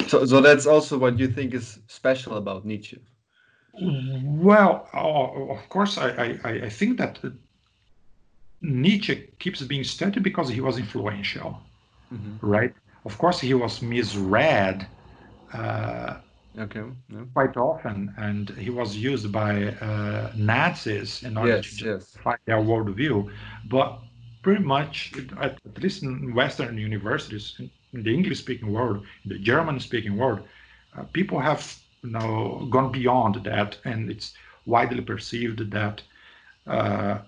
[0.08, 3.00] So, so that's also what you think is special about Nietzsche.
[3.80, 7.20] Well, uh, of course, I, I, I think that
[8.62, 11.62] Nietzsche keeps being studied because he was influential,
[12.12, 12.46] mm-hmm.
[12.46, 12.74] right?
[13.06, 14.88] Of course, he was misread
[15.54, 16.18] uh,
[16.58, 16.84] okay.
[17.10, 17.20] Yeah.
[17.34, 22.18] quite often, and he was used by uh, Nazis in order yes, to yes.
[22.24, 23.32] fight their worldview.
[23.70, 24.00] But
[24.42, 27.60] pretty much, at, at least in Western universities,
[27.94, 30.42] in the English-speaking world, in the German-speaking world,
[30.98, 34.34] uh, people have you know gone beyond that, and it's
[34.66, 36.02] widely perceived that
[36.68, 37.20] uh,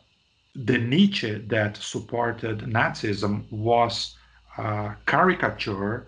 [0.55, 4.18] the Nietzsche that supported Nazism was
[4.57, 6.07] a caricature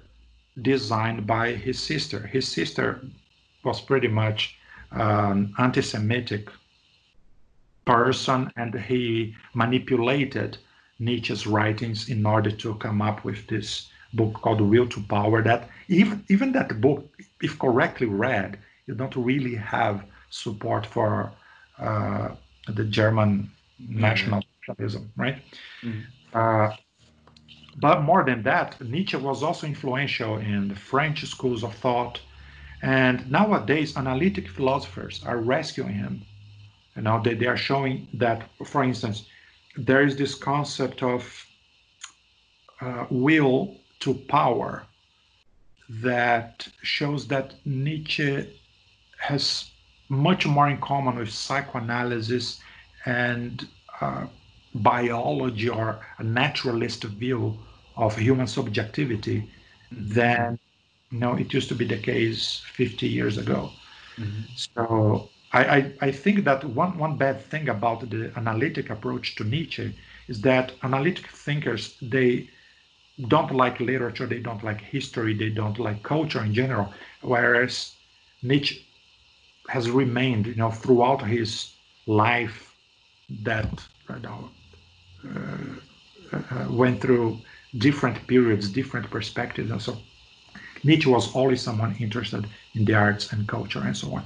[0.62, 2.28] designed by his sister.
[2.28, 3.02] His sister
[3.64, 4.58] was pretty much
[4.92, 6.50] an anti-Semitic
[7.86, 10.58] person, and he manipulated
[11.00, 15.42] Nietzsche's writings in order to come up with this book called The Will to Power
[15.44, 17.08] that even even that book,
[17.42, 21.32] if correctly read, you don't really have support for
[21.80, 22.30] uh,
[22.68, 25.42] the German national socialism, right?
[25.84, 26.02] Mm-hmm.
[26.34, 26.76] Uh,
[27.78, 32.20] but more than that, Nietzsche was also influential in the French schools of thought.
[32.82, 36.24] And nowadays, analytic philosophers are rescuing him.
[36.96, 39.26] And now they, they are showing that, for instance,
[39.78, 41.46] there is this concept of
[42.82, 44.84] uh, will to power
[45.90, 48.48] that shows that Nietzsche
[49.18, 49.72] has
[50.10, 52.60] much more in common with psychoanalysis
[53.06, 53.68] and
[54.00, 54.26] uh,
[54.76, 57.58] biology or a naturalist view
[57.98, 59.50] of human subjectivity
[59.92, 60.58] than
[61.12, 63.72] you know it used to be the case 50 years ago.
[64.18, 64.42] Mm-hmm.
[64.56, 69.44] So I, I, I, think that one, one bad thing about the analytic approach to
[69.44, 69.94] Nietzsche
[70.28, 72.50] is that analytic thinkers they
[73.28, 76.94] don't like literature, they don't like history, they don't like culture in general.
[77.22, 77.94] Whereas
[78.42, 78.86] Nietzsche
[79.70, 81.74] has remained, you know, throughout his
[82.08, 82.76] life
[83.44, 84.50] that you know,
[85.30, 87.40] uh, uh, went through
[87.78, 89.98] different periods, different perspectives, and so
[90.84, 94.24] Nietzsche was always someone interested in the arts and culture and so on.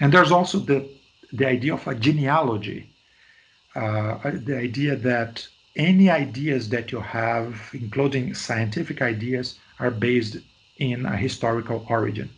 [0.00, 0.88] And there's also the
[1.32, 2.90] the idea of a genealogy,
[3.76, 5.46] uh, the idea that
[5.76, 10.38] any ideas that you have, including scientific ideas, are based
[10.78, 12.28] in a historical origin.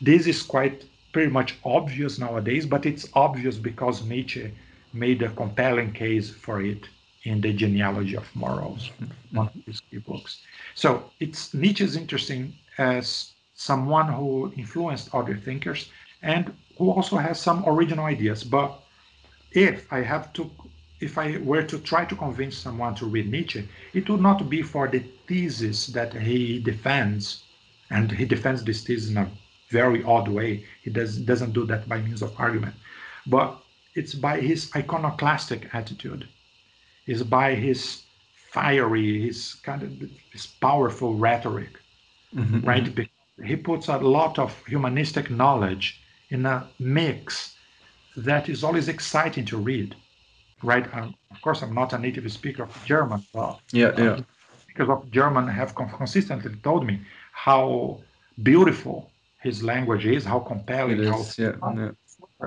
[0.00, 4.52] This is quite pretty much obvious nowadays, but it's obvious because Nietzsche
[4.92, 6.88] made a compelling case for it
[7.24, 8.90] in the genealogy of morals,
[9.32, 10.42] one of his key books.
[10.74, 15.90] So it's Nietzsche's interesting as someone who influenced other thinkers
[16.22, 18.42] and who also has some original ideas.
[18.42, 18.80] But
[19.52, 20.50] if I have to
[21.00, 24.62] if I were to try to convince someone to read Nietzsche, it would not be
[24.62, 27.44] for the thesis that he defends,
[27.90, 29.30] and he defends this thesis in a
[29.70, 30.64] very odd way.
[30.82, 32.74] He does, doesn't do that by means of argument,
[33.26, 33.62] but
[33.94, 36.28] it's by his iconoclastic attitude,
[37.06, 38.02] is by his
[38.52, 39.90] fiery, his kind of
[40.32, 41.78] his powerful rhetoric,
[42.34, 42.60] mm-hmm.
[42.60, 43.08] right?
[43.44, 47.56] He puts a lot of humanistic knowledge in a mix
[48.16, 49.96] that is always exciting to read,
[50.62, 50.86] right?
[50.94, 53.24] Um, of course, I'm not a native speaker of German.
[53.32, 54.20] But yeah, yeah.
[54.62, 57.00] Speakers of German have consistently told me
[57.32, 58.00] how
[58.42, 61.02] beautiful his language is, how compelling.
[61.04, 61.90] How, yeah, yeah.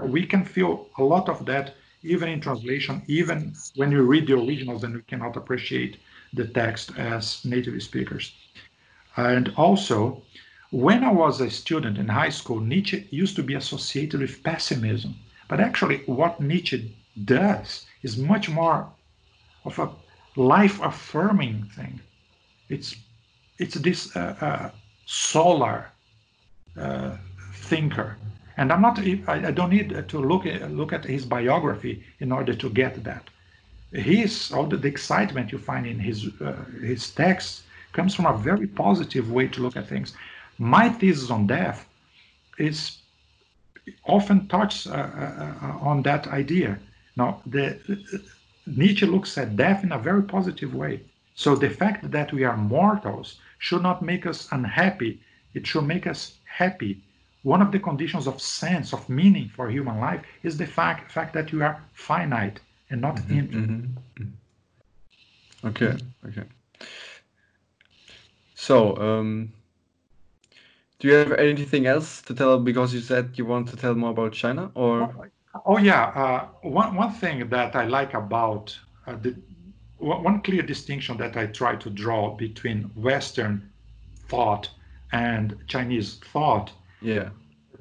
[0.04, 4.34] We can feel a lot of that even in translation, even when you read the
[4.34, 5.98] originals and we cannot appreciate
[6.34, 8.34] the text as native speakers.
[9.16, 10.22] And also,
[10.72, 15.16] when I was a student in high school, Nietzsche used to be associated with pessimism.
[15.48, 16.96] But actually, what Nietzsche
[17.26, 18.88] does is much more
[19.66, 19.90] of a
[20.36, 22.00] life affirming thing.
[22.70, 22.96] It's,
[23.60, 24.70] it's this uh, uh,
[25.06, 25.92] solar
[26.78, 27.18] uh,
[27.54, 28.18] thinker
[28.58, 29.00] and I'm not.
[29.00, 33.30] I, don't need to look at, look at his biography in order to get that.
[33.92, 38.38] His all the, the excitement you find in his uh, his text comes from a
[38.38, 40.14] very positive way to look at things.
[40.58, 41.88] My thesis on death
[42.58, 42.98] is
[44.06, 46.80] often touched uh, uh, uh on that idea.
[47.16, 47.80] Now, the
[48.66, 51.02] Nietzsche looks at death in a very positive way.
[51.36, 55.22] So the fact that we are mortals should not make us unhappy.
[55.54, 57.02] It should make us happy
[57.44, 61.34] one of the conditions of sense, of meaning for human life is the fact, fact
[61.34, 62.60] that you are finite
[62.90, 63.70] and not mm-hmm, infinite.
[63.70, 64.24] Mm-hmm.
[64.24, 65.68] mm-hmm.
[65.68, 65.96] Okay,
[66.28, 66.44] okay.
[68.56, 69.54] So, um,
[71.00, 72.60] do you have anything else to tell?
[72.60, 75.30] Because you said you want to tell more about China, or?
[75.54, 78.78] Oh yeah, uh, one one thing that I like about
[79.08, 79.36] uh, the
[79.98, 83.70] one clear distinction that I try to draw between Western
[84.28, 84.70] thought
[85.12, 87.30] and Chinese thought yeah.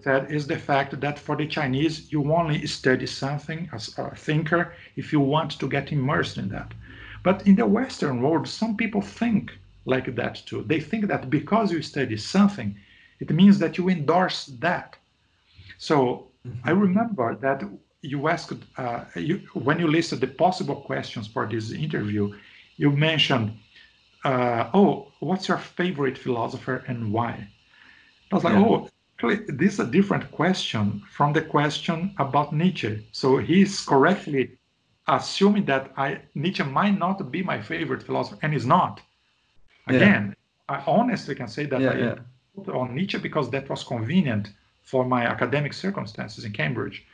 [0.05, 4.75] That is the fact that for the Chinese, you only study something as a thinker
[4.97, 6.75] if you want to get immersed in that.
[7.23, 9.53] But in the Western world, some people think
[9.85, 10.63] like that too.
[10.65, 12.77] They think that because you study something,
[13.21, 14.97] it means that you endorse that.
[15.79, 16.69] So mm-hmm.
[16.69, 17.63] I remember that
[18.03, 22.35] you asked, uh, you, when you listed the possible questions for this interview,
[22.77, 23.53] you mentioned,
[24.25, 27.49] uh, oh, what's your favorite philosopher and why?
[28.31, 28.65] I was like, yeah.
[28.65, 28.89] oh,
[29.23, 33.07] Actually, this is a different question from the question about Nietzsche.
[33.13, 34.59] So he's correctly
[35.07, 39.01] assuming that I, Nietzsche might not be my favorite philosopher, and is not.
[39.87, 40.35] Again,
[40.69, 40.77] yeah.
[40.77, 42.17] I honestly can say that yeah,
[42.67, 44.51] I on Nietzsche because that was convenient
[44.83, 47.05] for my academic circumstances in Cambridge.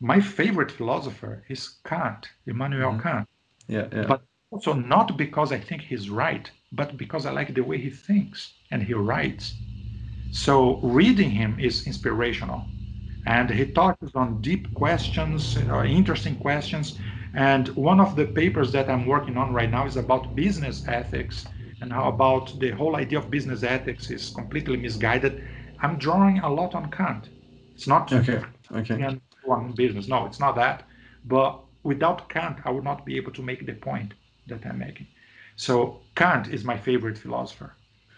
[0.00, 3.00] My favorite philosopher is Kant, Immanuel mm-hmm.
[3.00, 3.28] Kant.
[3.68, 4.06] Yeah, yeah.
[4.06, 7.90] But also not because I think he's right, but because I like the way he
[7.90, 9.54] thinks and he writes.
[10.30, 12.64] So reading him is inspirational.
[13.26, 16.98] And he touches on deep questions, uh, interesting questions.
[17.34, 21.46] And one of the papers that I'm working on right now is about business ethics
[21.80, 25.42] and how about the whole idea of business ethics is completely misguided.
[25.84, 27.28] I'm drawing a lot on Kant.
[27.74, 28.40] It's not okay.
[28.72, 29.18] Okay.
[29.46, 30.08] on business.
[30.08, 30.84] No, it's not that.
[31.26, 34.14] But without Kant, I would not be able to make the point
[34.46, 35.06] that I'm making.
[35.56, 37.74] So Kant is my favorite philosopher.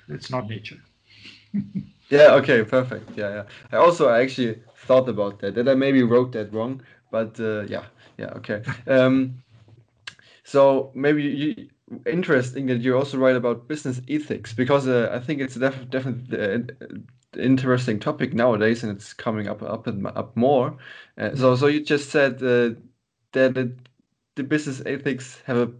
[0.08, 0.80] It's not Nietzsche.
[2.08, 3.18] Yeah, okay, perfect.
[3.18, 3.42] Yeah, yeah.
[3.72, 7.62] I also I actually thought about that, that I maybe wrote that wrong, but uh,
[7.62, 7.86] yeah,
[8.16, 8.62] yeah, okay.
[8.86, 9.42] Um,
[10.44, 11.68] so maybe you,
[12.06, 16.38] interesting that you also write about business ethics because uh, I think it's def- definitely
[16.38, 16.58] uh,
[17.36, 20.76] interesting topic nowadays, and it's coming up up and up more.
[21.18, 22.70] Uh, so, so you just said uh,
[23.32, 23.72] that it,
[24.34, 25.70] the business ethics have a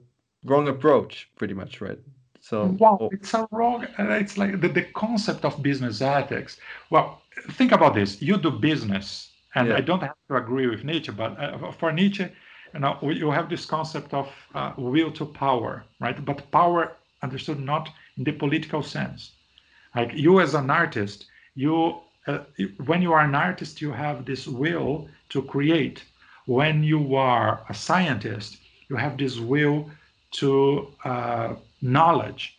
[0.45, 1.99] wrong approach, pretty much, right?
[2.41, 3.09] So wow, oh.
[3.13, 3.87] it's a wrong.
[3.99, 6.59] It's like the, the concept of business ethics.
[6.91, 7.21] Well,
[7.53, 8.23] think about this.
[8.23, 9.77] You do business, and yeah.
[9.77, 12.29] I don't have to agree with Nietzsche, but uh, for Nietzsche,
[12.73, 16.25] you know, you have this concept of uh, will to power, right?
[16.25, 16.93] But power
[17.23, 19.33] understood not in the political sense.
[19.95, 21.27] Like you as an artist,
[21.57, 22.41] you uh,
[22.85, 26.05] when you are an artist, you have this will to create.
[26.47, 29.91] When you are a scientist, you have this will
[30.33, 32.59] to uh, knowledge.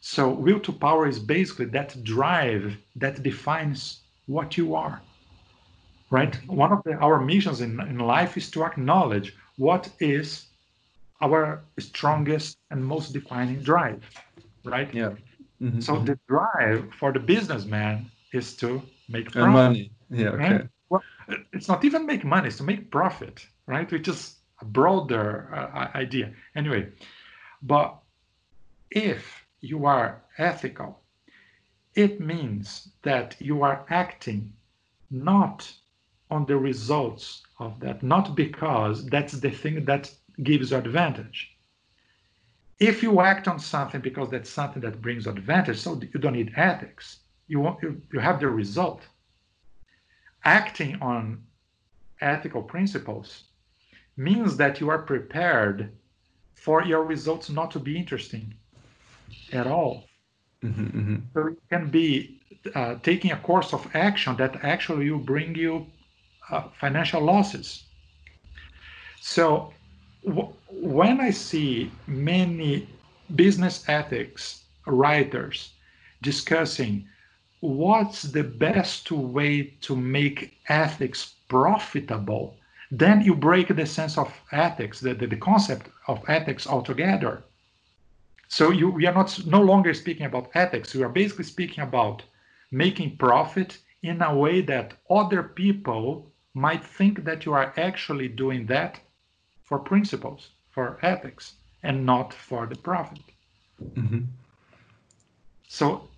[0.00, 5.00] So, will to power is basically that drive that defines what you are.
[6.10, 6.34] Right?
[6.46, 10.46] One of the, our missions in, in life is to acknowledge what is
[11.20, 14.02] our strongest and most defining drive.
[14.64, 14.92] Right?
[14.92, 15.12] Yeah.
[15.62, 15.80] Mm-hmm.
[15.80, 19.50] So, the drive for the businessman is to make profit.
[19.50, 19.92] money.
[20.10, 20.30] Yeah.
[20.30, 20.52] Okay.
[20.52, 20.68] Right?
[20.88, 21.02] Well,
[21.52, 23.90] it's not even make money, it's to make profit, right?
[23.90, 26.32] Which is a broader uh, idea.
[26.54, 26.88] Anyway,
[27.62, 27.96] but
[28.90, 31.00] if you are ethical,
[31.94, 34.52] it means that you are acting
[35.10, 35.70] not
[36.30, 40.10] on the results of that, not because that's the thing that
[40.42, 41.50] gives you advantage.
[42.78, 46.52] If you act on something because that's something that brings advantage, so you don't need
[46.56, 47.20] ethics.
[47.52, 49.02] You want you, you have the result.
[50.42, 51.42] Acting on
[52.34, 53.28] ethical principles
[54.16, 55.78] means that you are prepared
[56.54, 58.54] for your results not to be interesting
[59.52, 59.94] at all.
[60.64, 61.16] Mm-hmm, mm-hmm.
[61.34, 62.40] So it can be
[62.74, 65.86] uh, taking a course of action that actually will bring you
[66.50, 67.84] uh, financial losses.
[69.20, 69.74] So
[70.24, 72.88] w- when I see many
[73.34, 75.74] business ethics writers
[76.22, 77.08] discussing
[77.62, 82.56] what's the best way to make ethics profitable,
[82.90, 87.44] then you break the sense of ethics, the, the, the concept of ethics altogether.
[88.48, 90.92] So you, we are not no longer speaking about ethics.
[90.92, 92.24] We are basically speaking about
[92.72, 98.66] making profit in a way that other people might think that you are actually doing
[98.66, 98.98] that
[99.62, 101.52] for principles, for ethics,
[101.84, 103.22] and not for the profit.
[103.94, 104.22] Mm-hmm.
[105.68, 106.08] So,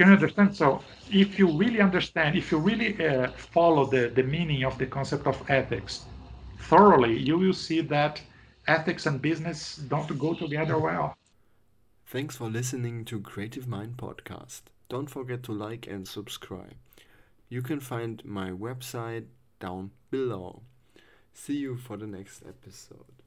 [0.00, 0.56] can you understand?
[0.56, 0.80] So,
[1.10, 5.26] if you really understand, if you really uh, follow the, the meaning of the concept
[5.26, 6.06] of ethics
[6.58, 8.22] thoroughly, you will see that
[8.66, 11.14] ethics and business don't go together well.
[12.06, 14.62] Thanks for listening to Creative Mind Podcast.
[14.88, 16.76] Don't forget to like and subscribe.
[17.50, 19.26] You can find my website
[19.58, 20.62] down below.
[21.34, 23.19] See you for the next episode.